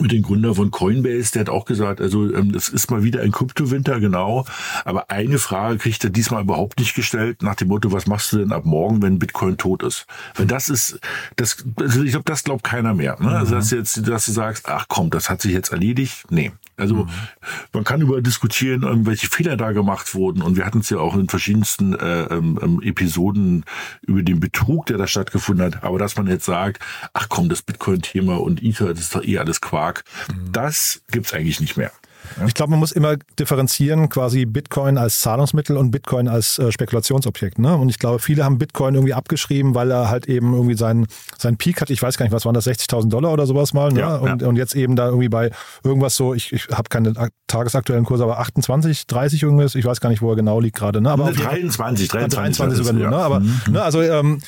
[0.01, 3.23] mit dem Gründer von Coinbase, der hat auch gesagt, also ähm, das ist mal wieder
[3.23, 4.45] ein Kryptowinter, genau.
[4.85, 8.39] Aber eine Frage kriegt er diesmal überhaupt nicht gestellt, nach dem Motto, was machst du
[8.39, 10.07] denn ab morgen, wenn Bitcoin tot ist?
[10.35, 11.01] Wenn das ist,
[11.37, 13.17] das, also ich glaube, das glaubt keiner mehr.
[13.21, 13.31] Ne?
[13.31, 16.25] Also dass jetzt, dass du sagst, ach komm, das hat sich jetzt erledigt.
[16.31, 16.53] Nee.
[16.77, 17.09] Also mhm.
[17.73, 20.43] man kann über diskutieren, welche Fehler da gemacht wurden.
[20.43, 23.65] Und wir hatten es ja auch in verschiedensten äh, ähm, ähm, Episoden
[24.03, 25.85] über den Betrug, der da stattgefunden hat.
[25.85, 26.83] Aber dass man jetzt sagt,
[27.15, 30.53] ach komm, das Bitcoin-Thema und Ether, das ist doch eh alles Quark, mhm.
[30.53, 31.93] das gibt's eigentlich nicht mehr.
[32.47, 37.59] Ich glaube, man muss immer differenzieren, quasi Bitcoin als Zahlungsmittel und Bitcoin als äh, Spekulationsobjekt.
[37.59, 37.77] Ne?
[37.77, 41.07] Und ich glaube, viele haben Bitcoin irgendwie abgeschrieben, weil er halt eben irgendwie seinen,
[41.39, 41.91] seinen Peak hat.
[41.91, 43.93] Ich weiß gar nicht, was waren das, 60.000 Dollar oder sowas mal.
[43.93, 44.01] Ne?
[44.01, 44.49] Ja, und, ja.
[44.49, 45.51] und jetzt eben da irgendwie bei
[45.85, 47.13] irgendwas so, ich, ich habe keine
[47.47, 51.01] tagesaktuellen Kurse, aber 28, 30 irgendwas, ich weiß gar nicht, wo er genau liegt gerade.
[51.01, 51.11] Ne?
[51.11, 53.11] Aber 23, 23, 23 sogar nur.
[53.11, 53.17] Ne?
[53.17, 53.61] Aber, mhm.
[53.71, 53.83] ne?
[53.83, 54.41] Also ähm,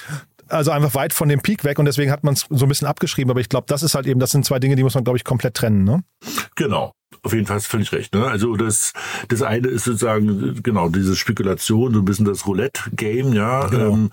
[0.49, 2.89] also einfach weit von dem Peak weg und deswegen hat man es so ein bisschen
[2.89, 3.31] abgeschrieben.
[3.31, 5.17] Aber ich glaube, das ist halt eben, das sind zwei Dinge, die muss man, glaube
[5.17, 5.85] ich, komplett trennen.
[5.85, 6.03] Ne?
[6.57, 6.93] Genau.
[7.23, 8.15] Auf jeden Fall völlig recht.
[8.15, 8.27] Ne?
[8.27, 8.93] Also das,
[9.29, 13.67] das eine ist sozusagen genau diese Spekulation, so ein bisschen das Roulette-Game, ja.
[13.67, 13.95] Genau.
[13.95, 14.11] Ähm,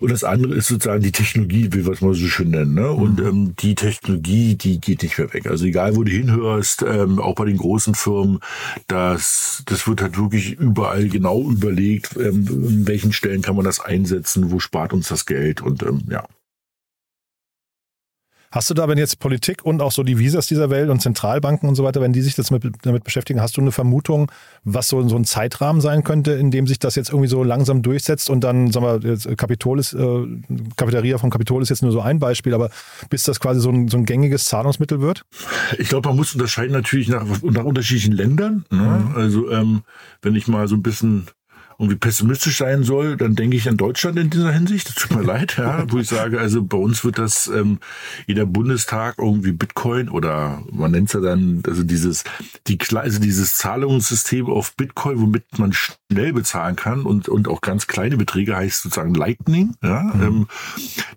[0.00, 2.74] und das andere ist sozusagen die Technologie, wie wir es mal so schön nennen.
[2.74, 2.82] Ne?
[2.82, 3.02] Mhm.
[3.02, 5.46] Und ähm, die Technologie, die geht nicht mehr weg.
[5.46, 8.40] Also egal, wo du hinhörst, ähm, auch bei den großen Firmen,
[8.88, 13.80] das, das wird halt wirklich überall genau überlegt, ähm, in welchen Stellen kann man das
[13.80, 16.24] einsetzen, wo spart uns das Geld und ähm, ja.
[18.56, 21.68] Hast du da, wenn jetzt Politik und auch so die Visas dieser Welt und Zentralbanken
[21.68, 24.32] und so weiter, wenn die sich das mit, damit beschäftigen, hast du eine Vermutung,
[24.64, 27.82] was so, so ein Zeitrahmen sein könnte, in dem sich das jetzt irgendwie so langsam
[27.82, 30.26] durchsetzt und dann, sagen wir, jetzt Kapitol ist, äh,
[30.74, 32.70] Cafeteria vom Kapitol ist jetzt nur so ein Beispiel, aber
[33.10, 35.26] bis das quasi so ein, so ein gängiges Zahlungsmittel wird?
[35.76, 38.64] Ich glaube, man muss unterscheiden natürlich nach, nach unterschiedlichen Ländern.
[38.70, 39.04] Ne?
[39.10, 39.16] Mhm.
[39.16, 39.82] Also ähm,
[40.22, 41.26] wenn ich mal so ein bisschen
[41.78, 44.88] irgendwie pessimistisch sein soll, dann denke ich an Deutschland in dieser Hinsicht.
[44.88, 47.78] Das tut mir leid, ja, wo ich sage, also bei uns wird das ähm,
[48.26, 52.24] jeder Bundestag irgendwie Bitcoin oder man nennt es ja dann, also dieses,
[52.66, 57.86] die also dieses Zahlungssystem auf Bitcoin, womit man schnell bezahlen kann und, und auch ganz
[57.86, 59.74] kleine Beträge heißt sozusagen Lightning.
[59.82, 60.22] Ja, mhm.
[60.22, 60.48] ähm,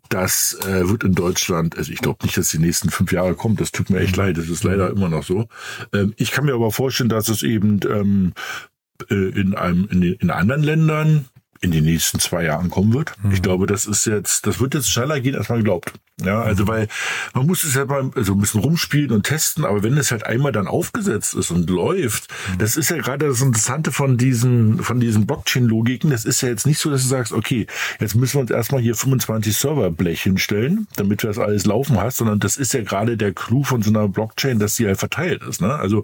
[0.09, 3.61] das äh, wird in Deutschland, also ich glaube nicht, dass die nächsten fünf Jahre kommt.
[3.61, 4.23] Das tut mir echt mhm.
[4.23, 4.37] leid.
[4.37, 5.47] Das ist leider immer noch so.
[5.93, 8.78] Ähm, ich kann mir aber vorstellen, dass es eben ähm, äh,
[9.09, 11.25] in einem in, in anderen Ländern
[11.61, 13.13] in den nächsten zwei Jahren kommen wird.
[13.21, 13.31] Mhm.
[13.31, 15.93] Ich glaube, das ist jetzt, das wird jetzt schneller gehen, als man glaubt.
[16.23, 16.87] Ja, also weil
[17.33, 20.25] man muss es halt mal so ein bisschen rumspielen und testen, aber wenn es halt
[20.25, 22.57] einmal dann aufgesetzt ist und läuft, mhm.
[22.57, 26.09] das ist ja gerade das Interessante von diesen, von diesen Blockchain-Logiken.
[26.09, 27.67] Das ist ja jetzt nicht so, dass du sagst, okay,
[27.99, 32.17] jetzt müssen wir uns erstmal hier 25 Serverblech hinstellen, damit du das alles laufen hast,
[32.17, 35.43] sondern das ist ja gerade der Clou von so einer Blockchain, dass sie halt verteilt
[35.43, 35.61] ist.
[35.61, 35.73] Ne?
[35.73, 36.03] Also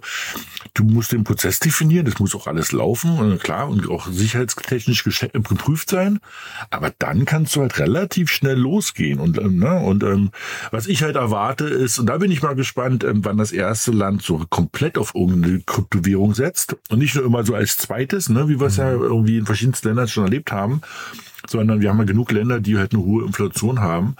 [0.74, 5.04] du musst den Prozess definieren, das muss auch alles laufen und klar und auch sicherheitstechnisch
[5.04, 6.20] geprüft sein,
[6.70, 10.30] aber dann kannst du halt relativ schnell losgehen und, ne, und ähm,
[10.70, 13.90] was ich halt erwarte ist, und da bin ich mal gespannt, ähm, wann das erste
[13.90, 18.48] Land so komplett auf irgendeine Kryptowährung setzt und nicht nur immer so als zweites, ne,
[18.48, 18.82] wie wir es mhm.
[18.82, 20.80] ja irgendwie in verschiedensten Ländern schon erlebt haben,
[21.50, 24.16] sondern wir haben ja genug Länder, die halt eine hohe Inflation haben.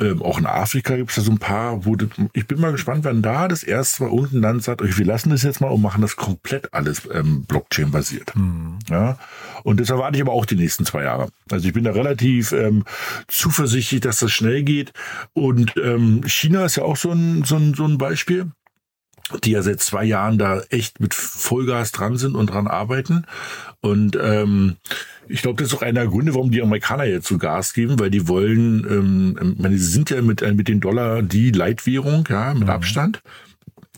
[0.00, 2.72] Ähm, auch in Afrika gibt es da so ein paar, wo das, ich bin mal
[2.72, 5.68] gespannt, wann da das erste Mal unten Land sagt, okay, wir lassen das jetzt mal
[5.68, 8.34] und machen das komplett alles ähm, Blockchain-basiert.
[8.36, 8.78] Mhm.
[8.88, 9.18] Ja?
[9.62, 11.28] Und das erwarte ich aber auch die nächsten zwei Jahre.
[11.50, 12.84] Also ich bin da relativ ähm,
[13.28, 14.92] zuversichtlich, dass das schnell geht.
[15.32, 18.50] Und ähm, China ist ja auch so ein, so ein, so ein Beispiel
[19.42, 23.24] die ja seit zwei Jahren da echt mit Vollgas dran sind und dran arbeiten.
[23.80, 24.76] Und ähm,
[25.28, 27.98] ich glaube, das ist auch einer der Gründe, warum die Amerikaner jetzt so Gas geben,
[27.98, 31.50] weil die wollen, ähm, ich meine, sie sind ja mit, äh, mit den Dollar die
[31.50, 32.70] Leitwährung, ja, mit mhm.
[32.70, 33.22] Abstand,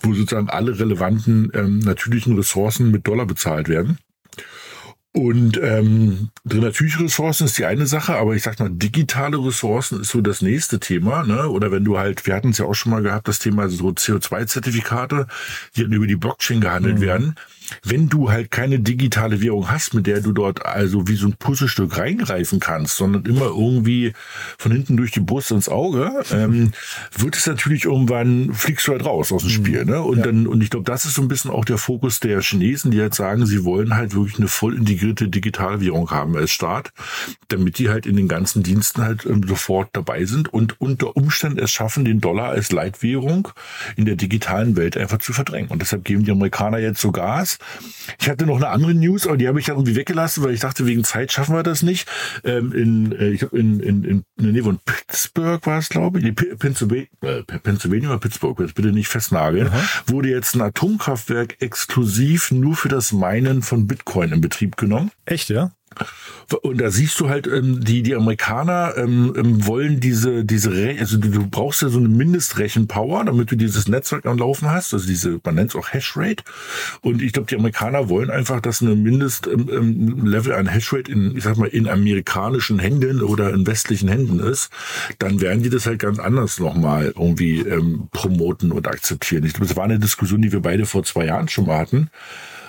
[0.00, 3.98] wo sozusagen alle relevanten ähm, natürlichen Ressourcen mit Dollar bezahlt werden.
[5.18, 10.10] Und ähm, natürliche Ressourcen ist die eine Sache, aber ich sag mal, digitale Ressourcen ist
[10.10, 11.24] so das nächste Thema.
[11.24, 11.48] Ne?
[11.48, 13.88] Oder wenn du halt, wir hatten es ja auch schon mal gehabt, das Thema so
[13.88, 15.26] CO2-Zertifikate,
[15.74, 17.00] die dann über die Blockchain gehandelt mhm.
[17.00, 17.34] werden
[17.84, 21.34] wenn du halt keine digitale Währung hast, mit der du dort also wie so ein
[21.38, 24.12] Puzzlestück reingreifen kannst, sondern immer irgendwie
[24.58, 26.72] von hinten durch die Brust ins Auge, ähm,
[27.16, 29.54] wird es natürlich irgendwann, fliegst du halt raus aus dem mhm.
[29.54, 29.84] Spiel.
[29.84, 30.00] Ne?
[30.00, 30.24] Und ja.
[30.24, 33.00] dann, und ich glaube, das ist so ein bisschen auch der Fokus der Chinesen, die
[33.00, 36.92] halt sagen, sie wollen halt wirklich eine voll integrierte digitale Währung haben als Staat,
[37.48, 41.58] damit die halt in den ganzen Diensten halt ähm, sofort dabei sind und unter Umständen
[41.58, 43.48] es schaffen, den Dollar als Leitwährung
[43.96, 45.70] in der digitalen Welt einfach zu verdrängen.
[45.70, 47.57] Und deshalb geben die Amerikaner jetzt so Gas
[48.20, 50.60] ich hatte noch eine andere News, aber die habe ich dann irgendwie weggelassen, weil ich
[50.60, 52.08] dachte, wegen Zeit schaffen wir das nicht.
[52.44, 56.20] Ähm, in, äh, ich glaube, in, in, in, der Nähe von Pittsburgh war es, glaube
[56.20, 59.82] ich, Pennsylvania, äh, Pennsylvania oder Pittsburgh, jetzt bitte nicht festnageln, Aha.
[60.06, 65.10] wurde jetzt ein Atomkraftwerk exklusiv nur für das Meinen von Bitcoin in Betrieb genommen.
[65.24, 65.72] Echt, ja?
[66.62, 71.18] Und da siehst du halt, ähm, die, die Amerikaner ähm, ähm wollen diese, diese, also
[71.18, 75.06] du, du brauchst ja so eine Mindestrechenpower, damit du dieses Netzwerk am Laufen hast, also
[75.06, 76.44] diese, man nennt es auch Hashrate.
[77.02, 81.36] Und ich glaube, die Amerikaner wollen einfach, dass eine Mindestlevel ähm, ähm an Hashrate in,
[81.36, 84.70] ich sag mal, in amerikanischen Händen oder in westlichen Händen ist.
[85.18, 89.44] Dann werden die das halt ganz anders nochmal irgendwie ähm, promoten und akzeptieren.
[89.44, 92.10] Ich glaube, das war eine Diskussion, die wir beide vor zwei Jahren schon mal hatten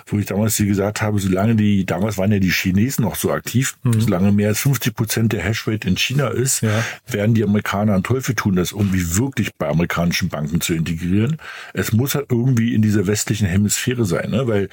[0.06, 3.32] wo ich damals dir gesagt habe, solange die, damals waren ja die Chinesen noch so
[3.32, 4.00] aktiv, mhm.
[4.00, 6.84] solange mehr als 50 Prozent der Hashrate in China ist, ja.
[7.08, 11.36] werden die Amerikaner einen Teufel tun, das irgendwie wirklich bei amerikanischen Banken zu integrieren.
[11.74, 14.46] Es muss halt irgendwie in dieser westlichen Hemisphäre sein, ne?
[14.46, 14.68] weil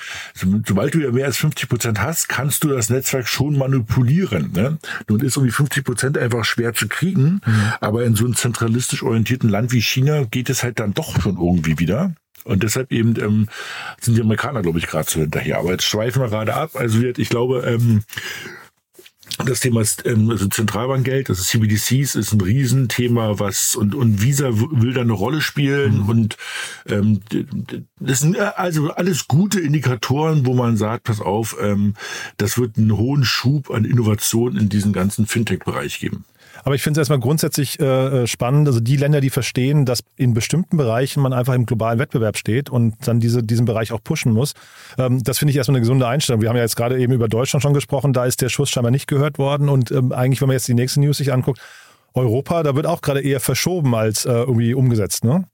[0.66, 4.52] sobald du ja mehr als 50 Prozent hast, kannst du das Netzwerk schon manipulieren.
[4.54, 4.78] Ne?
[5.08, 7.74] Nun ist irgendwie 50 Prozent einfach schwer zu kriegen, mhm.
[7.80, 11.38] aber in so einem zentralistisch orientierten Land wie China geht es halt dann doch schon
[11.38, 12.14] irgendwie wieder.
[12.44, 13.50] Und deshalb eben ähm,
[14.00, 15.60] sind die Amerikaner, glaube ich, gerade so hinterher.
[15.60, 16.72] Aber jetzt schweifen wir gerade ab.
[16.76, 18.04] Also ich glaube, ähm,
[19.46, 24.94] das Thema ähm, also Zentralbankgeld, also CBDCs ist ein Riesenthema, was und und Visa will
[24.94, 26.10] da eine Rolle spielen mhm.
[26.10, 26.38] und
[26.88, 27.22] ähm,
[28.00, 31.94] das sind äh, also alles gute Indikatoren, wo man sagt, pass auf, ähm,
[32.38, 36.26] das wird einen hohen Schub an Innovation in diesen ganzen Fintech-Bereich geben.
[36.64, 37.86] Aber ich finde es erstmal grundsätzlich äh,
[38.24, 38.68] äh, spannend.
[38.68, 42.70] Also die Länder, die verstehen, dass in bestimmten Bereichen man einfach im globalen Wettbewerb steht
[42.70, 44.54] und dann diese, diesen Bereich auch pushen muss.
[44.98, 46.42] Ähm, das finde ich erstmal eine gesunde Einstellung.
[46.42, 48.14] Wir haben ja jetzt gerade eben über Deutschland schon gesprochen.
[48.14, 49.70] Da ist der Schuss scheinbar nicht gehört worden.
[49.70, 51.60] Und ähm, eigentlich, wenn man jetzt die nächste News sich anguckt,
[52.14, 55.46] Europa, da wird auch gerade eher verschoben als äh, irgendwie umgesetzt, ne?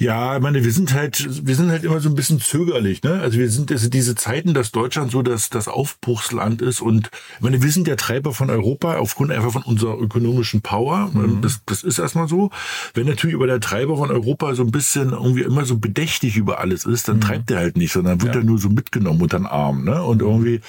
[0.00, 3.20] Ja, ich meine, wir sind halt, wir sind halt immer so ein bisschen zögerlich, ne?
[3.20, 7.40] Also wir sind also diese Zeiten, dass Deutschland so das, das Aufbruchsland ist und ich
[7.42, 11.10] meine, wir sind der Treiber von Europa aufgrund einfach von unserer ökonomischen Power.
[11.12, 11.42] Mhm.
[11.42, 12.50] Das, das ist erstmal so.
[12.94, 16.60] Wenn natürlich über der Treiber von Europa so ein bisschen irgendwie immer so bedächtig über
[16.60, 17.20] alles ist, dann mhm.
[17.20, 18.40] treibt er halt nicht, sondern wird ja.
[18.40, 20.02] er nur so mitgenommen unter den Arm, ne?
[20.02, 20.62] Und irgendwie,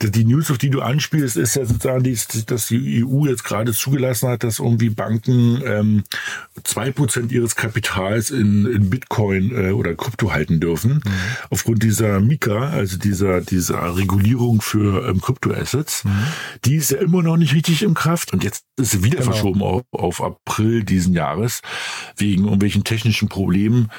[0.00, 3.72] die News, auf die du anspielst, ist ja sozusagen, die, dass die EU jetzt gerade
[3.72, 6.04] zugelassen hat, dass irgendwie Banken ähm,
[6.62, 10.94] zwei Prozent ihres Kapitals in in, Bitcoin äh, oder Krypto halten dürfen.
[10.94, 11.12] Mhm.
[11.50, 16.10] Aufgrund dieser Mika, also dieser, dieser Regulierung für ähm, Kryptoassets, mhm.
[16.64, 19.32] die ist ja immer noch nicht richtig in Kraft und jetzt ist sie wieder genau.
[19.32, 21.62] verschoben auf, auf April diesen Jahres
[22.16, 23.90] wegen irgendwelchen technischen Problemen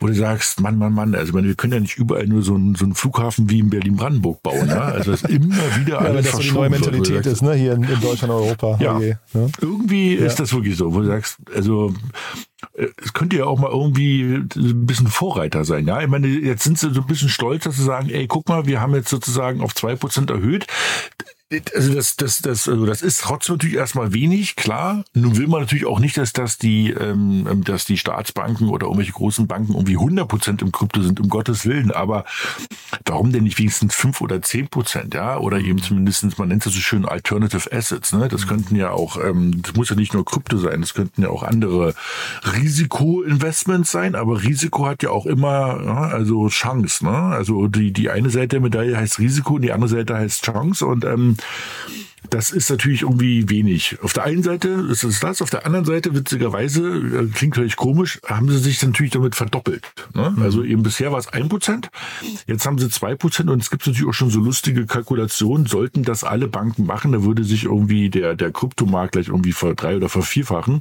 [0.00, 2.54] wo du sagst, Mann, Mann, Mann, also meine, wir können ja nicht überall nur so
[2.54, 4.68] einen, so einen Flughafen wie in Berlin-Brandenburg bauen.
[4.68, 4.80] Ne?
[4.80, 7.54] Also das ist immer wieder ja, alles das so die neue Mentalität ist, ne?
[7.54, 8.78] hier in, in Deutschland, Europa.
[8.80, 9.50] Ja, okay, ne?
[9.60, 10.26] irgendwie ja.
[10.26, 11.92] ist das wirklich so, wo du sagst, also
[13.02, 15.86] es könnte ja auch mal irgendwie ein bisschen Vorreiter sein.
[15.86, 18.48] Ja, ich meine, jetzt sind sie so ein bisschen stolz, dass sie sagen, ey, guck
[18.48, 20.66] mal, wir haben jetzt sozusagen auf zwei Prozent erhöht
[21.74, 25.04] also das, das, das, also das ist trotzdem natürlich erstmal wenig, klar.
[25.14, 29.12] Nun will man natürlich auch nicht, dass, dass die, ähm, dass die Staatsbanken oder irgendwelche
[29.12, 31.90] großen Banken irgendwie 100 Prozent im Krypto sind, um Gottes Willen.
[31.90, 32.26] Aber
[33.06, 35.38] warum denn nicht wenigstens fünf oder zehn Prozent, ja?
[35.38, 38.28] Oder eben zumindestens, man nennt das so schön Alternative Assets, ne?
[38.28, 41.30] Das könnten ja auch, ähm, das muss ja nicht nur Krypto sein, das könnten ja
[41.30, 41.94] auch andere
[42.44, 47.16] Risikoinvestments sein, aber Risiko hat ja auch immer, ja, also Chance, ne?
[47.16, 50.84] Also die, die eine Seite der Medaille heißt Risiko und die andere Seite heißt Chance
[50.84, 51.37] und ähm,
[52.30, 53.96] das ist natürlich irgendwie wenig.
[54.02, 57.76] Auf der einen Seite ist es das, auf der anderen Seite, witzigerweise, äh, klingt vielleicht
[57.76, 59.86] komisch, haben sie sich natürlich damit verdoppelt.
[60.14, 60.32] Ne?
[60.36, 60.42] Mhm.
[60.42, 61.90] Also eben bisher war es ein Prozent,
[62.46, 65.66] jetzt haben sie zwei Prozent und es gibt natürlich auch schon so lustige Kalkulationen.
[65.66, 69.96] Sollten das alle Banken machen, da würde sich irgendwie der, der Kryptomarkt gleich irgendwie verdrei-
[69.96, 70.80] oder vervierfachen,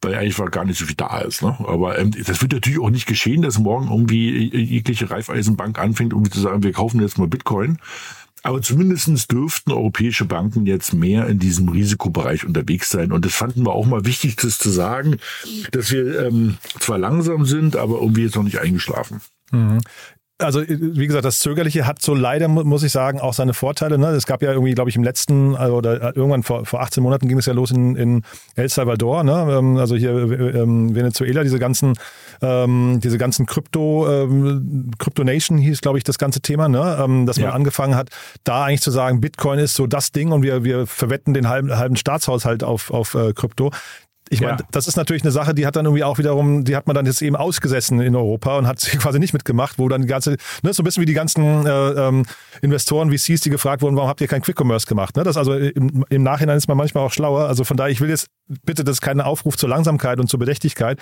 [0.00, 1.42] weil eigentlich gar nicht so viel da ist.
[1.42, 1.56] Ne?
[1.66, 6.30] Aber ähm, das wird natürlich auch nicht geschehen, dass morgen irgendwie jegliche Reifeisenbank anfängt, irgendwie
[6.30, 7.78] zu sagen, wir kaufen jetzt mal Bitcoin
[8.42, 13.12] aber zumindestens dürften europäische Banken jetzt mehr in diesem Risikobereich unterwegs sein.
[13.12, 15.16] Und das fanden wir auch mal wichtig, das zu sagen,
[15.72, 19.20] dass wir ähm, zwar langsam sind, aber irgendwie jetzt noch nicht eingeschlafen.
[20.40, 23.98] Also wie gesagt, das Zögerliche hat so leider, muss ich sagen, auch seine Vorteile.
[23.98, 24.06] Ne?
[24.10, 27.26] Es gab ja irgendwie, glaube ich, im letzten, also, oder irgendwann vor, vor 18 Monaten
[27.26, 28.22] ging es ja los in, in
[28.54, 29.48] El Salvador, ne?
[29.50, 31.94] Ähm, also hier ähm, Venezuela, diese ganzen,
[32.40, 36.98] ähm, diese ganzen Krypto, ähm, Crypto Nation hieß, glaube ich, das ganze Thema, ne?
[37.02, 37.52] Ähm, dass man ja.
[37.54, 38.10] angefangen hat,
[38.44, 41.76] da eigentlich zu sagen, Bitcoin ist so das Ding und wir, wir verwetten den halben,
[41.76, 43.72] halben Staatshaushalt auf, auf äh, Krypto
[44.30, 44.66] ich meine, ja.
[44.70, 47.06] das ist natürlich eine Sache, die hat dann irgendwie auch wiederum, die hat man dann
[47.06, 50.36] jetzt eben ausgesessen in Europa und hat sie quasi nicht mitgemacht, wo dann die ganze,
[50.62, 52.26] ne, so ein bisschen wie die ganzen äh, ähm,
[52.62, 55.16] Investoren, VCs, die gefragt wurden, warum habt ihr kein Quick Commerce gemacht?
[55.16, 55.24] Ne?
[55.24, 57.46] Das also im, im Nachhinein ist man manchmal auch schlauer.
[57.46, 58.28] Also von daher, ich will jetzt
[58.64, 60.98] bitte, das ist kein Aufruf zur Langsamkeit und zur Bedächtigkeit.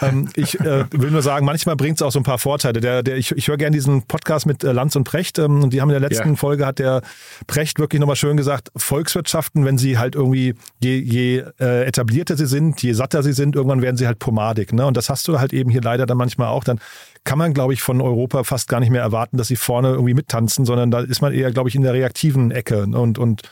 [0.00, 2.80] Ähm, ich äh, will nur sagen, manchmal bringt es auch so ein paar Vorteile.
[2.80, 5.72] Der, der, ich, ich höre gerne diesen Podcast mit äh, Lanz und Precht ähm, und
[5.72, 6.36] die haben in der letzten ja.
[6.36, 7.02] Folge hat der
[7.46, 12.46] Precht wirklich nochmal schön gesagt, Volkswirtschaften, wenn sie halt irgendwie, je, je äh, etablierter sie
[12.46, 14.72] sind, je satter sie sind, irgendwann werden sie halt pomadig.
[14.72, 14.86] Ne?
[14.86, 16.64] Und das hast du halt eben hier leider dann manchmal auch.
[16.64, 16.80] Dann
[17.24, 20.14] kann man, glaube ich, von Europa fast gar nicht mehr erwarten, dass sie vorne irgendwie
[20.14, 23.42] mittanzen, sondern da ist man eher, glaube ich, in der reaktiven Ecke und, und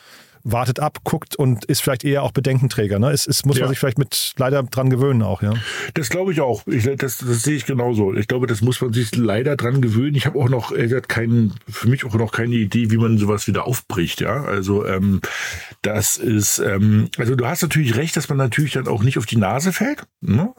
[0.42, 2.98] wartet ab, guckt und ist vielleicht eher auch Bedenkenträger.
[2.98, 3.10] Ne?
[3.10, 3.64] Es, es muss ja.
[3.64, 5.54] man sich vielleicht mit leider dran gewöhnen auch, ja.
[5.94, 6.66] Das glaube ich auch.
[6.66, 8.14] Ich, das, das sehe ich genauso.
[8.14, 10.14] Ich glaube, das muss man sich leider dran gewöhnen.
[10.14, 13.18] Ich habe auch noch, er hat keinen, für mich auch noch keine Idee, wie man
[13.18, 14.44] sowas wieder aufbricht, ja.
[14.44, 15.20] Also ähm,
[15.82, 19.26] das ist, ähm, also du hast natürlich recht, dass man natürlich dann auch nicht auf
[19.26, 20.04] die Nase fällt.
[20.20, 20.52] Ne?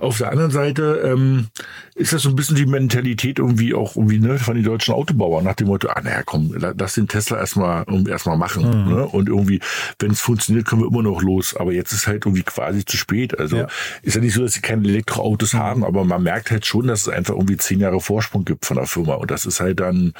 [0.00, 1.48] Auf der anderen Seite ähm,
[1.94, 5.44] ist das so ein bisschen die Mentalität irgendwie auch irgendwie ne, von den deutschen Autobauern
[5.44, 8.86] nach dem Motto, ah naja, komm, lass den Tesla erstmal erstmal machen.
[8.86, 8.94] Mhm.
[8.94, 9.11] Ne?
[9.12, 9.60] Und irgendwie,
[9.98, 11.56] wenn es funktioniert, können wir immer noch los.
[11.56, 13.38] Aber jetzt ist halt irgendwie quasi zu spät.
[13.38, 13.66] Also ja.
[14.02, 15.58] ist ja nicht so, dass sie keine Elektroautos mhm.
[15.58, 18.76] haben, aber man merkt halt schon, dass es einfach irgendwie zehn Jahre Vorsprung gibt von
[18.76, 19.14] der Firma.
[19.14, 20.12] Und das ist halt dann,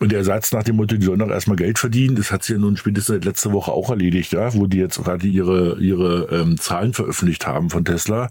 [0.00, 2.54] und der Satz nach dem Motto, die sollen doch erstmal Geld verdienen, das hat sie
[2.54, 6.26] ja nun spätestens seit letzter Woche auch erledigt, ja, wo die jetzt gerade ihre, ihre
[6.30, 8.30] ähm, Zahlen veröffentlicht haben von Tesla,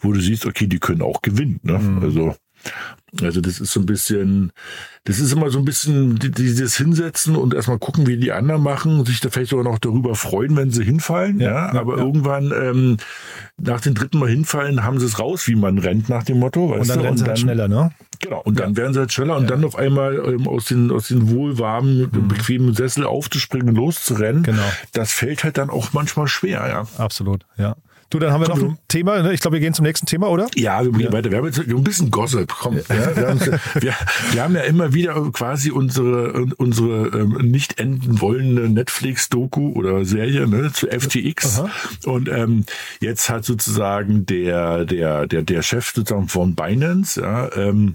[0.00, 1.60] wo du siehst, okay, die können auch gewinnen.
[1.62, 1.78] Ne?
[1.78, 1.98] Mhm.
[2.02, 2.36] Also
[3.22, 4.52] Also das ist so ein bisschen,
[5.04, 9.04] das ist immer so ein bisschen dieses Hinsetzen und erstmal gucken, wie die anderen machen,
[9.04, 11.40] sich da vielleicht sogar noch darüber freuen, wenn sie hinfallen.
[11.40, 12.04] Ja, ja aber ja.
[12.04, 12.96] irgendwann ähm,
[13.58, 16.72] nach dem dritten Mal hinfallen, haben sie es raus, wie man rennt nach dem Motto.
[16.72, 17.90] Und dann rennen sie halt schneller, ne?
[18.20, 21.08] Genau, und dann werden sie halt schneller und dann auf einmal ähm, aus den aus
[21.08, 22.28] den wohlwarmen, mhm.
[22.28, 24.42] bequemen Sessel aufzuspringen, loszurennen.
[24.42, 24.62] Genau.
[24.92, 27.02] Das fällt halt dann auch manchmal schwer, ja.
[27.02, 27.76] Absolut, ja.
[28.10, 29.22] Du, dann haben wir noch ein Thema.
[29.22, 29.32] Ne?
[29.32, 30.48] Ich glaube, wir gehen zum nächsten Thema, oder?
[30.56, 31.12] Ja, wir gehen ja.
[31.12, 31.30] weiter.
[31.30, 32.52] Wir haben jetzt ein bisschen Gossip.
[32.58, 32.76] Komm.
[32.76, 33.94] Ja, wir, haben, wir,
[34.32, 40.48] wir, haben ja immer wieder quasi unsere, unsere ähm, nicht enden wollende Netflix-Doku oder Serie
[40.48, 41.60] ne, zu FTX.
[41.60, 41.70] Aha.
[42.04, 42.64] Und ähm,
[42.98, 47.92] jetzt hat sozusagen der, der, der, der Chef sozusagen von Binance, ja, ähm,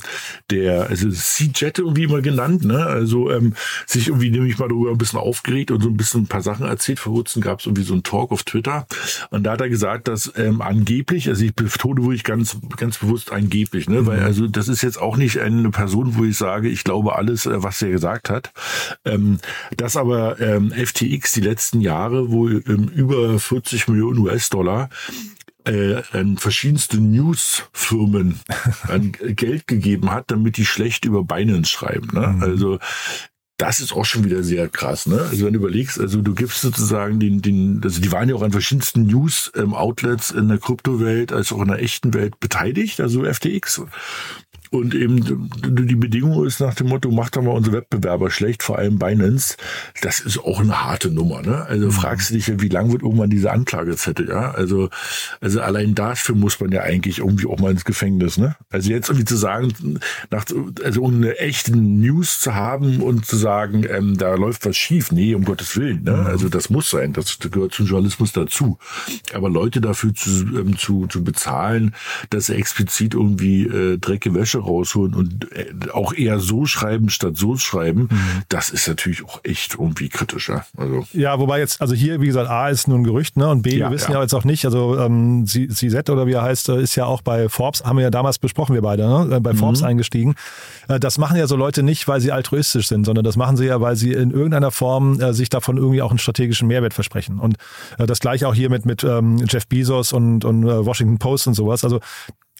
[0.49, 2.85] der, also C-Jet irgendwie immer genannt, ne?
[2.85, 3.53] Also ähm,
[3.85, 6.65] sich irgendwie nämlich mal darüber ein bisschen aufgeregt und so ein bisschen ein paar Sachen
[6.65, 6.99] erzählt.
[6.99, 8.87] Vor kurzem gab es irgendwie so einen Talk auf Twitter.
[9.29, 13.31] Und da hat er gesagt, dass ähm, angeblich, also ich betone wirklich ganz, ganz bewusst
[13.31, 14.05] angeblich, ne, mhm.
[14.05, 17.45] weil also das ist jetzt auch nicht eine Person, wo ich sage, ich glaube alles,
[17.45, 18.51] äh, was er gesagt hat.
[19.03, 19.39] Ähm,
[19.77, 24.89] dass aber ähm, FTX die letzten Jahre wohl ähm, über 40 Millionen US-Dollar
[25.65, 28.39] äh, an verschiedenste Newsfirmen
[28.87, 32.09] an Geld gegeben hat, damit die schlecht über Binance schreiben.
[32.13, 32.27] Ne?
[32.27, 32.43] Mhm.
[32.43, 32.79] Also
[33.57, 35.21] das ist auch schon wieder sehr krass, ne?
[35.29, 38.41] Also wenn du überlegst, also du gibst sozusagen den, den, also die waren ja auch
[38.41, 43.81] an verschiedensten News-Outlets in der Kryptowelt als auch in der echten Welt beteiligt, also FTX.
[44.71, 48.77] Und eben die Bedingung ist nach dem Motto, macht doch mal unsere Wettbewerber schlecht, vor
[48.77, 49.57] allem Binance.
[50.01, 51.41] Das ist auch eine harte Nummer.
[51.41, 51.65] Ne?
[51.65, 51.91] Also mhm.
[51.91, 54.29] fragst du dich ja, wie lang wird irgendwann diese Anklagezettel?
[54.29, 54.89] Ja, also
[55.41, 58.37] also allein dafür muss man ja eigentlich irgendwie auch mal ins Gefängnis.
[58.37, 58.55] Ne?
[58.69, 59.99] Also jetzt irgendwie zu sagen,
[60.31, 60.45] nach,
[60.83, 65.11] also um eine echte News zu haben und zu sagen, ähm, da läuft was schief.
[65.11, 66.03] Nee, um Gottes Willen.
[66.03, 66.13] Ne?
[66.13, 66.25] Mhm.
[66.27, 67.13] Also das muss sein.
[67.13, 68.77] Das gehört zum Journalismus dazu.
[69.33, 71.93] Aber Leute dafür zu, ähm, zu, zu bezahlen,
[72.29, 77.37] dass sie explizit irgendwie äh, dreckige Wäsche rausholen und äh, auch eher so schreiben statt
[77.37, 78.43] so schreiben, mhm.
[78.49, 80.65] das ist natürlich auch echt irgendwie kritischer.
[80.77, 83.49] Also ja, wobei jetzt, also hier, wie gesagt, A ist nur ein Gerücht, ne?
[83.49, 84.17] Und B, ja, wir wissen ja.
[84.17, 87.21] ja jetzt auch nicht, also ähm, CZ oder wie er heißt, äh, ist ja auch
[87.21, 89.37] bei Forbes, haben wir ja damals besprochen, wir beide, ne?
[89.37, 89.87] Äh, bei Forbes mhm.
[89.87, 90.35] eingestiegen.
[90.87, 93.81] Das machen ja so Leute nicht, weil sie altruistisch sind, sondern das machen sie ja,
[93.81, 97.39] weil sie in irgendeiner Form äh, sich davon irgendwie auch einen strategischen Mehrwert versprechen.
[97.39, 97.57] Und
[97.97, 101.47] äh, das gleiche auch hier mit, mit ähm, Jeff Bezos und, und äh, Washington Post
[101.47, 101.83] und sowas.
[101.83, 101.99] Also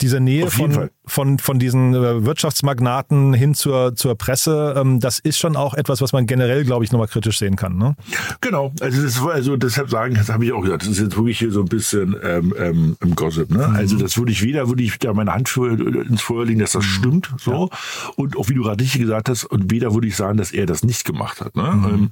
[0.02, 5.38] diese Nähe von, von, von diesen äh, Wirtschaftsmagnaten hin zur, zur Presse, ähm, das ist
[5.38, 7.78] schon auch etwas, was man generell, glaube ich, nochmal kritisch sehen kann.
[7.78, 7.96] Ne?
[8.42, 11.40] Genau, also, das, also deshalb sagen, das habe ich auch gesagt, das ist jetzt wirklich
[11.40, 13.50] hier so ein bisschen ähm, ähm, im Gossip.
[13.52, 13.68] Ne?
[13.68, 13.76] Mhm.
[13.76, 16.74] Also das würde ich weder, würde ich da meine Hand für, ins Feuer legen, dass
[16.74, 16.90] das mhm.
[16.90, 17.34] stimmt.
[17.38, 17.78] so ja.
[18.18, 20.66] Und auch wie du gerade richtig gesagt hast, und weder würde ich sagen, dass er
[20.66, 21.56] das nicht gemacht hat.
[21.56, 21.72] Ne?
[21.72, 21.86] Mhm.
[21.86, 22.10] Ähm,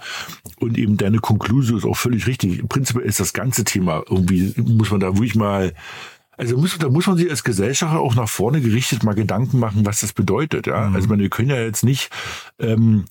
[0.60, 2.60] und eben deine Konklusion ist auch völlig richtig.
[2.60, 5.74] Im Prinzip ist das ganze Thema irgendwie, muss man da wirklich mal
[6.38, 9.86] also muss, da muss man sich als Gesellschaft auch nach vorne gerichtet mal Gedanken machen,
[9.86, 10.68] was das bedeutet.
[10.68, 10.90] Ja?
[10.90, 10.96] Mhm.
[10.96, 12.10] Also man, wir können ja jetzt nicht
[12.60, 13.06] ähm,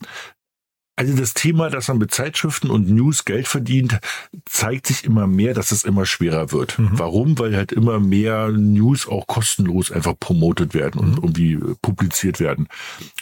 [1.02, 3.98] also das Thema, dass man mit Zeitschriften und News Geld verdient,
[4.44, 6.78] zeigt sich immer mehr, dass es immer schwerer wird.
[6.78, 6.90] Mhm.
[6.92, 7.38] Warum?
[7.40, 11.18] Weil halt immer mehr News auch kostenlos einfach promotet werden und mhm.
[11.22, 12.68] irgendwie publiziert werden.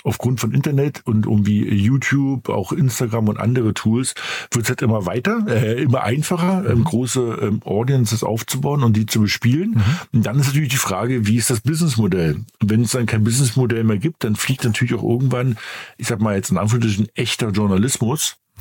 [0.04, 4.14] Aufgrund von Internet und irgendwie YouTube, auch Instagram und andere Tools
[4.50, 6.70] wird es halt immer weiter, äh, immer einfacher, mhm.
[6.70, 9.70] ähm, große ähm, Audiences aufzubauen und die zu bespielen.
[9.70, 10.18] Mhm.
[10.18, 12.40] Und dann ist natürlich die Frage, wie ist das Businessmodell?
[12.60, 15.56] Wenn es dann kein Businessmodell mehr gibt, dann fliegt natürlich auch irgendwann,
[15.96, 17.69] ich sag mal jetzt in Anführungsstrichen, echter Journalismus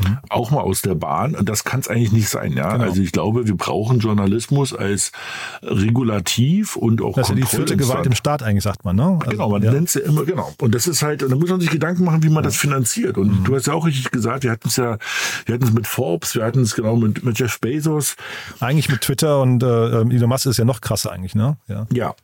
[0.03, 0.17] mhm.
[0.29, 1.35] auch mal aus der Bahn.
[1.35, 2.53] Und das kann es eigentlich nicht sein.
[2.53, 2.85] Ja, genau.
[2.85, 5.11] also ich glaube, wir brauchen Journalismus als
[5.61, 8.95] regulativ und auch Das ist ja die vierte Gewalt im Staat eigentlich, sagt man.
[8.95, 9.19] Ne?
[9.19, 9.71] Also, genau, man ja.
[9.71, 10.53] nennt es ja immer genau.
[10.59, 13.17] Und das ist halt, und da muss man sich Gedanken machen, wie man das finanziert.
[13.17, 13.43] Und mhm.
[13.45, 14.97] du hast ja auch richtig gesagt, wir hatten es ja,
[15.45, 18.15] wir hatten es mit Forbes, wir hatten es genau mit, mit Jeff Bezos.
[18.59, 21.57] Eigentlich mit Twitter und äh, Elon Musk ist ja noch krasser eigentlich, ne?
[21.67, 21.87] Ja.
[21.91, 22.15] ja.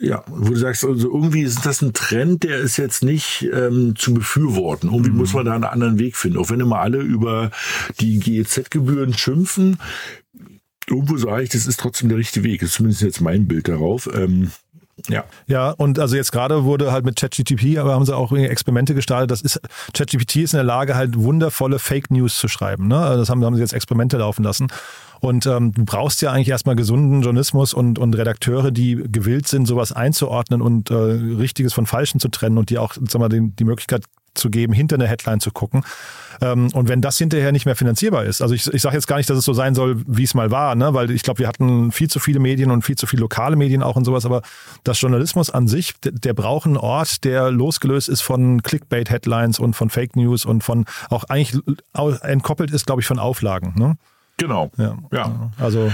[0.00, 3.94] Ja, wo du sagst, also irgendwie ist das ein Trend, der ist jetzt nicht ähm,
[3.96, 4.90] zu befürworten.
[4.90, 5.16] Irgendwie mhm.
[5.16, 6.38] muss man da einen anderen Weg finden.
[6.38, 7.50] Auch wenn immer alle über
[7.98, 9.78] die GEZ-Gebühren schimpfen,
[10.86, 12.60] irgendwo sage ich, das ist trotzdem der richtige Weg.
[12.60, 14.08] Das ist zumindest jetzt mein Bild darauf.
[14.12, 14.50] Ähm,
[15.08, 15.24] ja.
[15.46, 19.30] Ja, und also jetzt gerade wurde halt mit ChatGPT, aber haben sie auch Experimente gestartet.
[19.30, 19.60] Das ist,
[19.94, 22.88] ChatGPT ist in der Lage, halt wundervolle Fake News zu schreiben.
[22.88, 22.98] Ne?
[22.98, 24.68] Also das haben, haben sie jetzt Experimente laufen lassen.
[25.20, 29.66] Und ähm, du brauchst ja eigentlich erstmal gesunden Journalismus und, und Redakteure, die gewillt sind,
[29.66, 33.50] sowas einzuordnen und äh, Richtiges von Falschen zu trennen und die auch sag mal, die,
[33.50, 34.04] die Möglichkeit
[34.38, 35.84] zu geben, hinter eine Headline zu gucken.
[36.40, 39.16] Ähm, und wenn das hinterher nicht mehr finanzierbar ist, also ich, ich sage jetzt gar
[39.16, 40.94] nicht, dass es so sein soll, wie es mal war, ne?
[40.94, 43.82] weil ich glaube, wir hatten viel zu viele Medien und viel zu viele lokale Medien
[43.82, 44.42] auch und sowas, aber
[44.84, 49.74] das Journalismus an sich, der, der braucht einen Ort, der losgelöst ist von Clickbait-Headlines und
[49.74, 51.60] von Fake News und von auch eigentlich
[52.22, 53.74] entkoppelt ist, glaube ich, von Auflagen.
[53.76, 53.96] Ne?
[54.36, 54.70] Genau.
[54.76, 54.96] Ja.
[55.12, 55.50] ja.
[55.58, 55.90] Also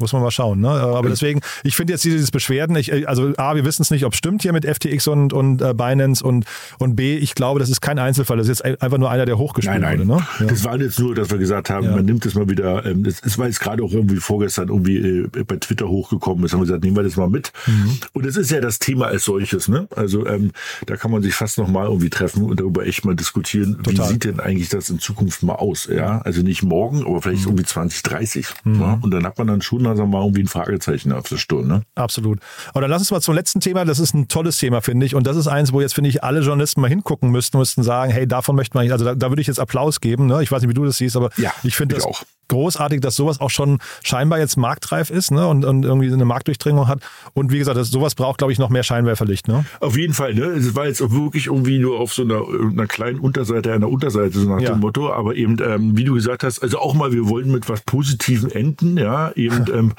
[0.00, 0.60] muss man mal schauen.
[0.60, 0.68] Ne?
[0.68, 4.12] Aber deswegen, ich finde jetzt dieses Beschwerden, ich, also A, wir wissen es nicht, ob
[4.12, 6.44] es stimmt hier mit FTX und, und äh, Binance und,
[6.78, 8.36] und B, ich glaube, das ist kein Einzelfall.
[8.36, 10.08] Das ist jetzt einfach nur einer, der hochgespielt nein, nein.
[10.08, 10.20] wurde.
[10.20, 10.26] Ne?
[10.40, 10.46] Ja.
[10.46, 11.92] Das war jetzt nur, dass wir gesagt haben, ja.
[11.92, 15.44] man nimmt es mal wieder, ähm, das weil es gerade auch irgendwie vorgestern irgendwie äh,
[15.44, 17.52] bei Twitter hochgekommen ist, haben wir gesagt, nehmen wir das mal mit.
[17.66, 17.98] Mhm.
[18.12, 19.68] Und es ist ja das Thema als solches.
[19.68, 19.88] Ne?
[19.96, 20.52] Also ähm,
[20.86, 24.06] da kann man sich fast nochmal irgendwie treffen und darüber echt mal diskutieren, Total.
[24.06, 25.88] wie sieht denn eigentlich das in Zukunft mal aus?
[25.90, 27.48] Ja, Also nicht morgen, aber vielleicht mhm.
[27.48, 28.46] irgendwie 2030.
[28.64, 28.80] Mhm.
[28.80, 28.98] Ja?
[29.00, 31.66] Und dann hat man dann schon also mal irgendwie ein Fragezeichen auf der Stirn.
[31.66, 31.82] Ne?
[31.94, 32.40] Absolut.
[32.70, 33.84] Aber dann lass uns mal zum letzten Thema.
[33.84, 35.14] Das ist ein tolles Thema, finde ich.
[35.14, 38.12] Und das ist eins, wo jetzt, finde ich, alle Journalisten mal hingucken müssten, müssten sagen,
[38.12, 40.26] hey, davon möchte man, also da, da würde ich jetzt Applaus geben.
[40.26, 40.42] Ne?
[40.42, 43.16] Ich weiß nicht, wie du das siehst, aber ja, ich finde das auch großartig, dass
[43.16, 45.46] sowas auch schon scheinbar jetzt marktreif ist ne?
[45.46, 47.00] und, und irgendwie eine Marktdurchdringung hat.
[47.32, 49.48] Und wie gesagt, das, sowas braucht, glaube ich, noch mehr Scheinwerferlicht.
[49.48, 49.64] Ne?
[49.80, 50.34] Auf jeden Fall.
[50.34, 50.44] Ne?
[50.44, 54.38] Es war jetzt auch wirklich irgendwie nur auf so einer, einer kleinen Unterseite, einer Unterseite,
[54.38, 54.72] so nach ja.
[54.72, 55.12] dem Motto.
[55.12, 58.50] Aber eben, ähm, wie du gesagt hast, also auch mal, wir wollten mit was Positivem
[58.50, 58.98] enden.
[58.98, 59.94] Ja, eben, ähm,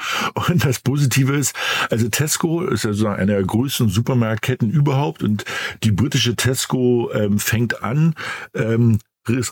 [0.48, 1.56] und das Positive ist,
[1.90, 5.24] also Tesco ist ja sozusagen einer der größten Supermarktketten überhaupt.
[5.24, 5.46] Und
[5.84, 8.16] die britische Tesco ähm, fängt an,
[8.54, 9.00] ähm,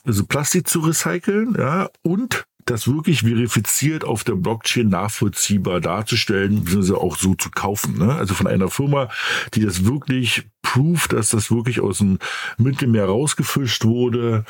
[0.05, 6.97] also Plastik zu recyceln, ja, und das wirklich verifiziert auf der Blockchain nachvollziehbar darzustellen, beziehungsweise
[6.97, 7.97] auch so zu kaufen.
[7.97, 8.13] Ne?
[8.13, 9.09] Also von einer Firma,
[9.55, 12.19] die das wirklich Proof, dass das wirklich aus dem
[12.57, 14.45] Mittelmeer rausgefischt wurde,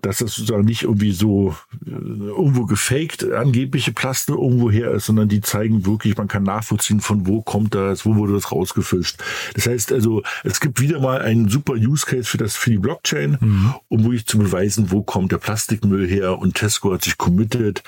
[0.00, 1.54] dass das sozusagen nicht irgendwie so
[1.86, 7.00] äh, irgendwo gefaked angebliche Plaste irgendwo her ist, sondern die zeigen wirklich, man kann nachvollziehen,
[7.00, 9.22] von wo kommt das, wo wurde das rausgefischt.
[9.54, 12.78] Das heißt also, es gibt wieder mal einen super Use Case für das für die
[12.78, 13.74] Blockchain, mhm.
[13.88, 17.82] um wirklich zu beweisen, wo kommt der Plastikmüll her und Tesco hat sich committed,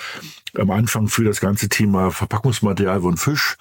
[0.59, 3.57] am Anfang für das ganze Thema Verpackungsmaterial von Fisch,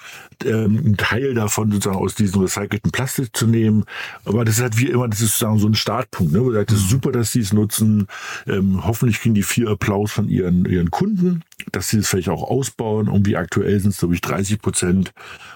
[0.45, 3.85] ähm, einen Teil davon sozusagen aus diesem recycelten Plastik zu nehmen.
[4.25, 6.33] Aber das ist halt wie immer, das ist sozusagen so ein Startpunkt.
[6.33, 6.65] Ne?
[6.65, 6.89] Das ist mhm.
[6.89, 8.07] super, dass sie es nutzen.
[8.47, 12.43] Ähm, hoffentlich kriegen die viel Applaus von ihren, ihren Kunden, dass sie es vielleicht auch
[12.43, 13.07] ausbauen.
[13.07, 15.13] Irgendwie aktuell sind es, glaube ich, 30 Prozent.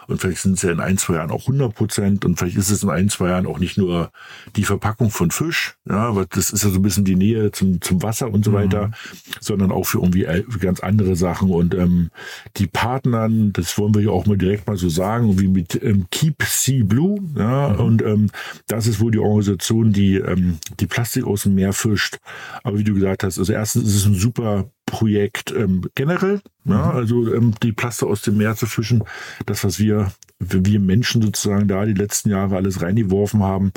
[0.08, 2.26] Und vielleicht sind es ja in ein, zwei Jahren auch 100 Prozent.
[2.26, 4.12] Und vielleicht ist es in ein, zwei Jahren auch nicht nur
[4.56, 7.82] die Verpackung von Fisch, ja, weil das ist ja so ein bisschen die Nähe zum,
[7.82, 8.56] zum Wasser und so mhm.
[8.56, 8.92] weiter,
[9.40, 10.26] sondern auch für irgendwie
[10.60, 11.27] ganz andere Sachen.
[11.36, 12.10] Und ähm,
[12.58, 16.06] die Partnern, das wollen wir ja auch mal direkt mal so sagen, wie mit ähm,
[16.12, 17.20] Keep Sea Blue.
[17.36, 17.80] Ja, mhm.
[17.80, 18.30] Und ähm,
[18.68, 22.20] das ist wohl die Organisation, die ähm, die Plastik aus dem Meer fischt.
[22.64, 26.42] Aber wie du gesagt hast, also erstens ist es ein super Projekt ähm, generell.
[26.66, 26.98] Ja, mhm.
[26.98, 29.04] also ähm, die Plaste aus dem Meer zu fischen,
[29.46, 33.72] das, was wir, wir Menschen sozusagen da die letzten Jahre alles reingeworfen haben.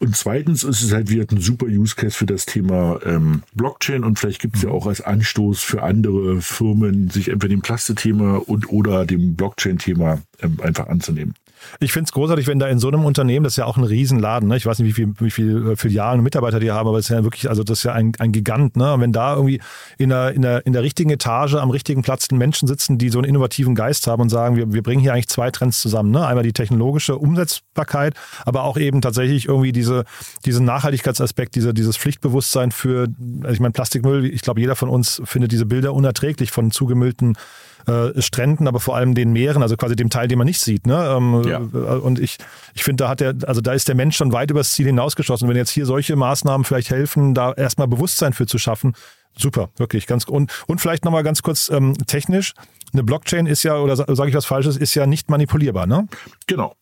[0.00, 4.02] Und zweitens ist es halt wieder ein super Use Case für das Thema ähm, Blockchain
[4.02, 4.74] und vielleicht gibt es ja mhm.
[4.74, 10.58] auch als Anstoß für andere Firmen, sich entweder dem Plaste-Thema und oder dem Blockchain-Thema ähm,
[10.62, 11.34] einfach anzunehmen.
[11.80, 13.84] Ich finde es großartig, wenn da in so einem Unternehmen, das ist ja auch ein
[13.84, 14.56] Riesenladen, ne?
[14.56, 17.06] ich weiß nicht, wie viel, wie viel äh, Filialen und Mitarbeiter die haben, aber es
[17.10, 18.94] ist ja wirklich, also das ist ja ein, ein Gigant, ne?
[18.94, 19.60] Und wenn da irgendwie
[19.98, 23.18] in der, in, der, in der richtigen Etage am richtigen Platz Menschen sitzen, die so
[23.18, 26.10] einen innovativen Geist haben und sagen, wir, wir bringen hier eigentlich zwei Trends zusammen.
[26.10, 26.26] Ne?
[26.26, 28.14] Einmal die technologische Umsetzbarkeit,
[28.44, 30.04] aber auch eben tatsächlich irgendwie diese,
[30.44, 33.08] diesen Nachhaltigkeitsaspekt, diese, dieses Pflichtbewusstsein für,
[33.42, 37.36] also ich meine, Plastikmüll, ich glaube, jeder von uns findet diese Bilder unerträglich von zugemüllten
[37.86, 40.86] äh, Stränden, aber vor allem den Meeren, also quasi dem Teil, den man nicht sieht.
[40.86, 41.16] Ne?
[41.16, 41.58] Ähm, ja.
[41.58, 42.38] Äh, und ich,
[42.74, 45.48] ich finde, da hat der, also da ist der Mensch schon weit übers Ziel hinausgeschossen.
[45.48, 48.94] Wenn jetzt hier solche Maßnahmen vielleicht helfen, da erstmal Bewusstsein für zu schaffen,
[49.38, 52.54] super, wirklich ganz und und vielleicht nochmal ganz kurz ähm, technisch.
[52.92, 56.08] Eine Blockchain ist ja, oder sage ich was Falsches, ist ja nicht manipulierbar, ne?
[56.46, 56.74] Genau.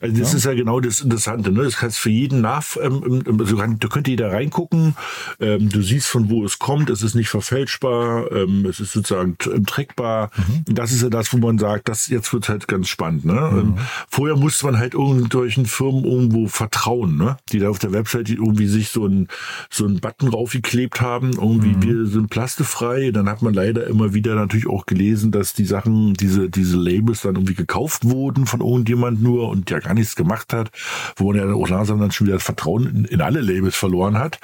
[0.00, 0.38] Also das ja.
[0.38, 1.52] ist ja genau das Interessante.
[1.52, 1.62] Ne?
[1.64, 4.94] Das kannst für jeden nach, ähm, also kann, da könnte jeder reingucken.
[5.40, 6.88] Ähm, du siehst von wo es kommt.
[6.90, 8.32] Es ist nicht verfälschbar.
[8.32, 10.30] Ähm, es ist sozusagen ähm, trackbar.
[10.36, 10.74] Mhm.
[10.74, 13.24] Das ist ja das, wo man sagt, das jetzt wird halt ganz spannend.
[13.26, 13.32] Ne?
[13.32, 13.58] Mhm.
[13.58, 13.74] Ähm,
[14.08, 17.36] vorher musste man halt irgendwelchen Firmen irgendwo vertrauen, ne?
[17.52, 19.28] die da auf der Website irgendwie sich so ein
[19.68, 21.32] so ein Button raufgeklebt haben.
[21.32, 21.82] Irgendwie mhm.
[21.82, 23.10] wir sind plastefrei.
[23.10, 27.22] Dann hat man leider immer wieder natürlich auch gelesen, dass die Sachen, diese diese Labels
[27.22, 30.70] dann irgendwie gekauft wurden von irgendjemand nur und ja gar nichts gemacht hat,
[31.16, 34.18] wo man ja auch langsam dann schon wieder das Vertrauen in, in alle Labels verloren
[34.18, 34.38] hat.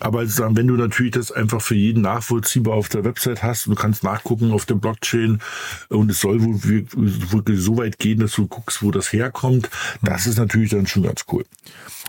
[0.00, 3.80] Aber wenn du natürlich das einfach für jeden nachvollziehbar auf der Website hast und du
[3.80, 5.40] kannst nachgucken auf der Blockchain
[5.88, 9.70] und es soll wohl wirklich so weit gehen, dass du guckst, wo das herkommt,
[10.02, 11.44] das ist natürlich dann schon ganz cool.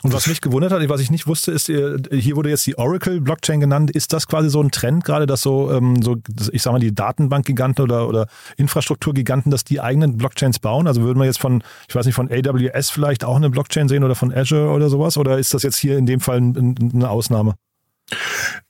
[0.04, 3.60] Und was mich gewundert hat, was ich nicht wusste, ist, hier wurde jetzt die Oracle-Blockchain
[3.60, 3.90] genannt.
[3.90, 6.18] Ist das quasi so ein Trend gerade, dass so, ähm, so
[6.52, 8.28] ich sag mal, die Datenbankgiganten oder, oder
[8.58, 10.88] Infrastrukturgiganten, dass die eigenen Blockchains bauen?
[10.88, 14.04] Also würden wir jetzt von, ich weiß nicht, von AWS vielleicht auch eine Blockchain sehen
[14.04, 15.18] oder von Azure oder sowas?
[15.18, 17.56] Oder ist das jetzt hier in dem Fall eine Ausnahme?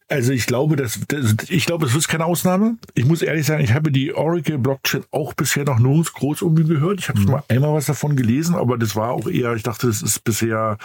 [0.09, 2.77] Also ich glaube, das, das, ich glaube, es wird keine Ausnahme.
[2.93, 6.55] Ich muss ehrlich sagen, ich habe die Oracle Blockchain auch bisher noch nirgends groß um
[6.55, 6.99] gehört.
[6.99, 7.25] Ich habe mhm.
[7.25, 10.77] mal einmal was davon gelesen, aber das war auch eher, ich dachte, das ist bisher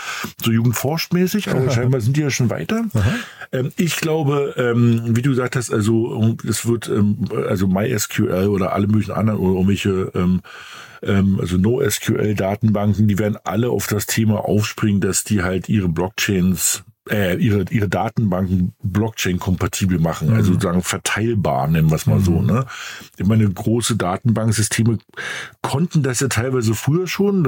[0.43, 2.85] so jugendforschmäßig, aber scheinbar sind die ja schon weiter.
[3.53, 8.73] Ähm, ich glaube, ähm, wie du gesagt hast, also es wird ähm, also MySQL oder
[8.73, 10.41] alle möglichen anderen oder irgendwelche ähm,
[11.03, 16.83] ähm, also NoSQL-Datenbanken, die werden alle auf das Thema aufspringen, dass die halt ihre Blockchains
[17.11, 20.35] äh, ihre, ihre Datenbanken Blockchain-kompatibel machen, mhm.
[20.37, 22.25] also sozusagen verteilbar, nennen wir es mal mhm.
[22.25, 22.43] so.
[22.43, 22.67] Ne?
[23.17, 24.99] Ich meine, große Datenbanksysteme
[25.63, 27.45] konnten das ja teilweise früher schon.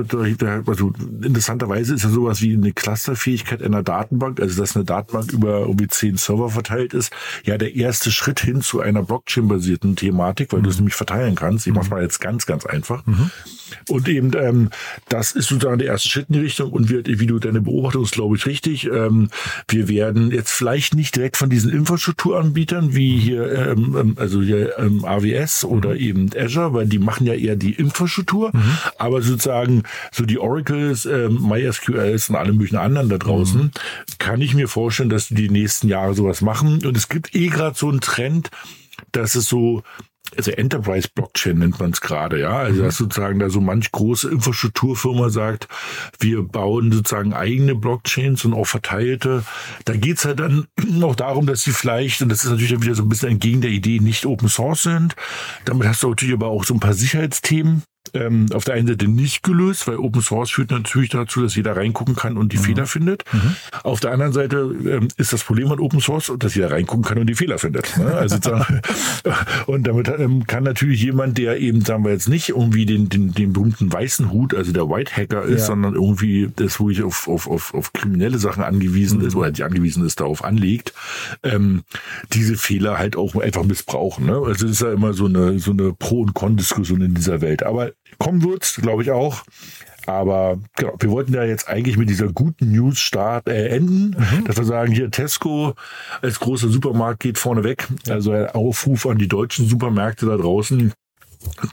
[0.66, 0.92] Also
[1.22, 5.88] interessanterweise ist ja sowas wie eine Clusterfähigkeit einer Datenbank, also dass eine Datenbank über irgendwie
[5.88, 7.12] zehn Server verteilt ist,
[7.44, 10.64] ja der erste Schritt hin zu einer Blockchain-basierten Thematik, weil mhm.
[10.64, 11.66] du es nämlich verteilen kannst.
[11.66, 11.96] Ich mach's mhm.
[11.96, 13.06] mal jetzt ganz, ganz einfach.
[13.06, 13.30] Mhm.
[13.88, 14.70] Und eben ähm,
[15.08, 18.02] das ist sozusagen der erste Schritt in die Richtung und wird, wie du deine Beobachtung
[18.02, 18.86] ist, glaube ich, richtig.
[18.86, 19.28] Ähm,
[19.68, 24.78] wir werden jetzt vielleicht nicht direkt von diesen Infrastrukturanbietern wie hier, ähm, ähm also hier
[24.78, 26.00] ähm, AWS oder mhm.
[26.00, 28.78] eben Azure, weil die machen ja eher die Infrastruktur, mhm.
[28.98, 33.70] aber sozusagen so die Oracles, ähm, MySQLs und alle möglichen anderen da draußen, mhm.
[34.18, 36.84] kann ich mir vorstellen, dass die die nächsten Jahre sowas machen.
[36.84, 38.50] Und es gibt eh gerade so einen Trend,
[39.12, 39.82] dass es so
[40.36, 42.56] also Enterprise Blockchain nennt man es gerade, ja.
[42.56, 42.86] Also mhm.
[42.86, 45.68] dass sozusagen da so manch große Infrastrukturfirma sagt,
[46.18, 49.44] wir bauen sozusagen eigene Blockchains und auch verteilte.
[49.84, 52.94] Da geht's halt dann noch darum, dass sie vielleicht, und das ist natürlich dann wieder
[52.94, 55.14] so ein bisschen entgegen der Idee, nicht Open Source sind.
[55.64, 57.82] Damit hast du natürlich aber auch so ein paar Sicherheitsthemen,
[58.14, 61.76] ähm, auf der einen Seite nicht gelöst, weil Open Source führt natürlich dazu, dass jeder
[61.76, 62.62] reingucken kann und die mhm.
[62.62, 63.24] Fehler findet.
[63.32, 63.56] Mhm.
[63.82, 67.18] Auf der anderen Seite ähm, ist das Problem an Open Source, dass jeder reingucken kann
[67.18, 67.96] und die Fehler findet.
[67.98, 68.06] Ne?
[68.14, 68.36] Also
[69.66, 73.32] und damit ähm, kann natürlich jemand, der eben, sagen wir jetzt nicht irgendwie den, den,
[73.34, 75.66] den berühmten weißen Hut, also der White Hacker ist, ja.
[75.66, 79.26] sondern irgendwie das, wo ich auf, auf, auf, auf kriminelle Sachen angewiesen mhm.
[79.26, 80.94] ist oder die angewiesen ist, darauf anlegt,
[81.42, 81.82] ähm,
[82.32, 84.26] diese Fehler halt auch einfach missbrauchen.
[84.26, 84.36] Ne?
[84.36, 87.62] Also es ist ja immer so eine, so eine Pro- und Con-Diskussion in dieser Welt.
[87.64, 89.42] Aber kommen wird, glaube ich auch.
[90.06, 94.44] Aber genau, wir wollten ja jetzt eigentlich mit dieser guten News start äh, enden, mhm.
[94.44, 95.74] dass wir sagen, hier Tesco
[96.20, 97.88] als großer Supermarkt geht vorne weg.
[98.08, 100.92] Also ein Aufruf an die deutschen Supermärkte da draußen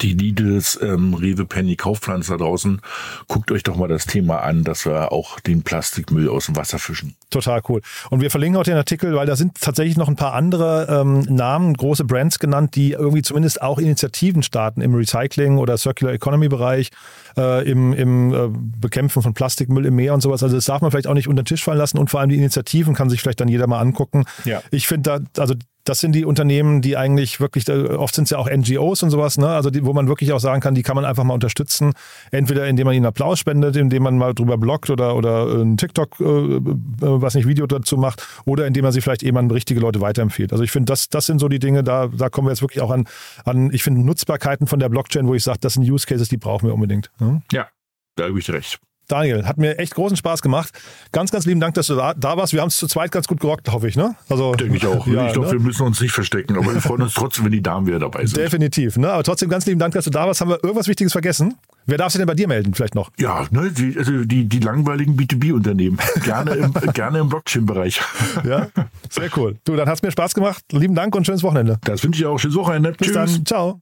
[0.01, 2.81] die Lidls, ähm, Rewe, Penny, Kaufpflanzer draußen,
[3.27, 6.79] guckt euch doch mal das Thema an, dass wir auch den Plastikmüll aus dem Wasser
[6.79, 7.15] fischen.
[7.29, 7.81] Total cool.
[8.09, 11.21] Und wir verlinken auch den Artikel, weil da sind tatsächlich noch ein paar andere ähm,
[11.29, 16.49] Namen, große Brands genannt, die irgendwie zumindest auch Initiativen starten im Recycling oder Circular Economy
[16.49, 16.91] Bereich,
[17.37, 18.49] äh, im, im äh,
[18.79, 20.43] Bekämpfen von Plastikmüll im Meer und sowas.
[20.43, 22.29] Also das darf man vielleicht auch nicht unter den Tisch fallen lassen und vor allem
[22.29, 24.25] die Initiativen kann sich vielleicht dann jeder mal angucken.
[24.45, 24.61] Ja.
[24.71, 28.37] Ich finde da, also das sind die Unternehmen, die eigentlich wirklich, oft sind es ja
[28.37, 29.47] auch NGOs und sowas, ne?
[29.47, 31.93] also die, wo man wirklich auch sagen kann, die kann man einfach mal unterstützen.
[32.31, 36.19] Entweder indem man ihnen Applaus spendet, indem man mal drüber bloggt oder, oder ein TikTok,
[36.19, 36.61] äh, äh,
[36.99, 40.51] was nicht, Video dazu macht, oder indem man sie vielleicht eben an richtige Leute weiterempfiehlt.
[40.51, 42.81] Also ich finde, das, das sind so die Dinge, da, da kommen wir jetzt wirklich
[42.81, 43.07] auch an,
[43.45, 46.37] an ich finde, Nutzbarkeiten von der Blockchain, wo ich sage, das sind Use Cases, die
[46.37, 47.11] brauchen wir unbedingt.
[47.19, 47.41] Ne?
[47.51, 47.67] Ja,
[48.15, 48.79] da habe ich recht.
[49.11, 50.71] Daniel, hat mir echt großen Spaß gemacht.
[51.11, 52.53] Ganz, ganz lieben Dank, dass du da, warst.
[52.53, 53.95] Wir haben es zu zweit ganz gut gerockt, hoffe ich.
[53.95, 54.15] Ne?
[54.29, 55.05] Also, Denke ich auch.
[55.11, 55.53] Ja, ich glaube, ne?
[55.53, 58.25] wir müssen uns nicht verstecken, aber wir freuen uns trotzdem, wenn die Damen wieder dabei
[58.25, 58.37] sind.
[58.37, 58.95] Definitiv.
[58.97, 59.11] Ne?
[59.11, 60.39] Aber trotzdem ganz lieben Dank, dass du da warst.
[60.39, 61.55] Haben wir irgendwas Wichtiges vergessen?
[61.85, 63.09] Wer darf sich denn bei dir melden, vielleicht noch?
[63.19, 65.97] Ja, ne, die, also die, die langweiligen B2B-Unternehmen.
[66.23, 68.01] Gerne im, gerne im Blockchain-Bereich.
[68.47, 68.67] Ja,
[69.09, 69.57] sehr cool.
[69.65, 70.63] Du, dann hat es mir Spaß gemacht.
[70.71, 71.79] Lieben Dank und schönes Wochenende.
[71.83, 72.37] Das wünsche ich auch.
[72.37, 72.91] Schönes Wochenende.
[72.93, 73.15] Bis Tschüss.
[73.15, 73.45] dann.
[73.45, 73.81] Ciao.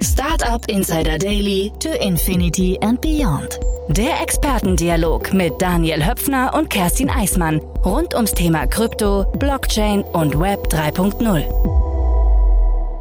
[0.00, 3.58] Startup Insider Daily to Infinity and Beyond.
[3.88, 10.68] Der Expertendialog mit Daniel Höpfner und Kerstin Eismann rund ums Thema Krypto, Blockchain und Web
[10.68, 11.44] 3.0.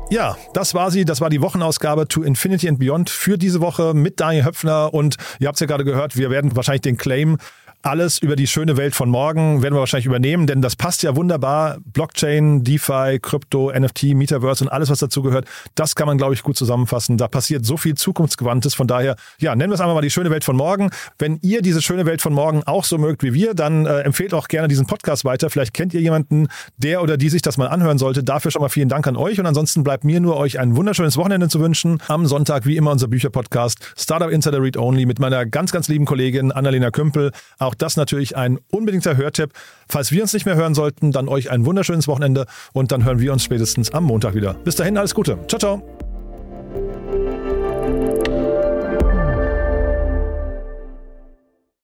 [0.09, 1.03] Ja, das war sie.
[1.03, 4.93] Das war die Wochenausgabe to Infinity and Beyond für diese Woche mit Daniel Höpfner.
[4.93, 7.37] Und ihr habt es ja gerade gehört, wir werden wahrscheinlich den Claim
[7.83, 11.15] alles über die schöne Welt von morgen werden wir wahrscheinlich übernehmen, denn das passt ja
[11.15, 11.77] wunderbar.
[11.85, 16.43] Blockchain, DeFi, Krypto, NFT, Metaverse und alles, was dazu gehört, das kann man, glaube ich,
[16.43, 17.17] gut zusammenfassen.
[17.17, 18.75] Da passiert so viel Zukunftsgewandtes.
[18.75, 20.89] Von daher, ja, nennen wir es einfach mal die schöne Welt von morgen.
[21.17, 24.33] Wenn ihr diese schöne Welt von morgen auch so mögt wie wir, dann äh, empfehlt
[24.33, 25.49] auch gerne diesen Podcast weiter.
[25.49, 26.47] Vielleicht kennt ihr jemanden,
[26.77, 28.23] der oder die sich das mal anhören sollte.
[28.23, 29.39] Dafür schon mal vielen Dank an euch.
[29.39, 32.01] Und ansonsten bleibt mir nur euch ein wunderschönes Wochenende zu wünschen.
[32.07, 36.05] Am Sonntag, wie immer, unser Bücherpodcast Startup Insider Read Only mit meiner ganz, ganz lieben
[36.05, 37.31] Kollegin Annalena Kümpel.
[37.67, 39.51] Auch das natürlich ein unbedingter Hörtipp.
[39.89, 43.19] Falls wir uns nicht mehr hören sollten, dann euch ein wunderschönes Wochenende und dann hören
[43.19, 44.53] wir uns spätestens am Montag wieder.
[44.53, 45.37] Bis dahin, alles Gute.
[45.49, 46.06] Ciao, ciao.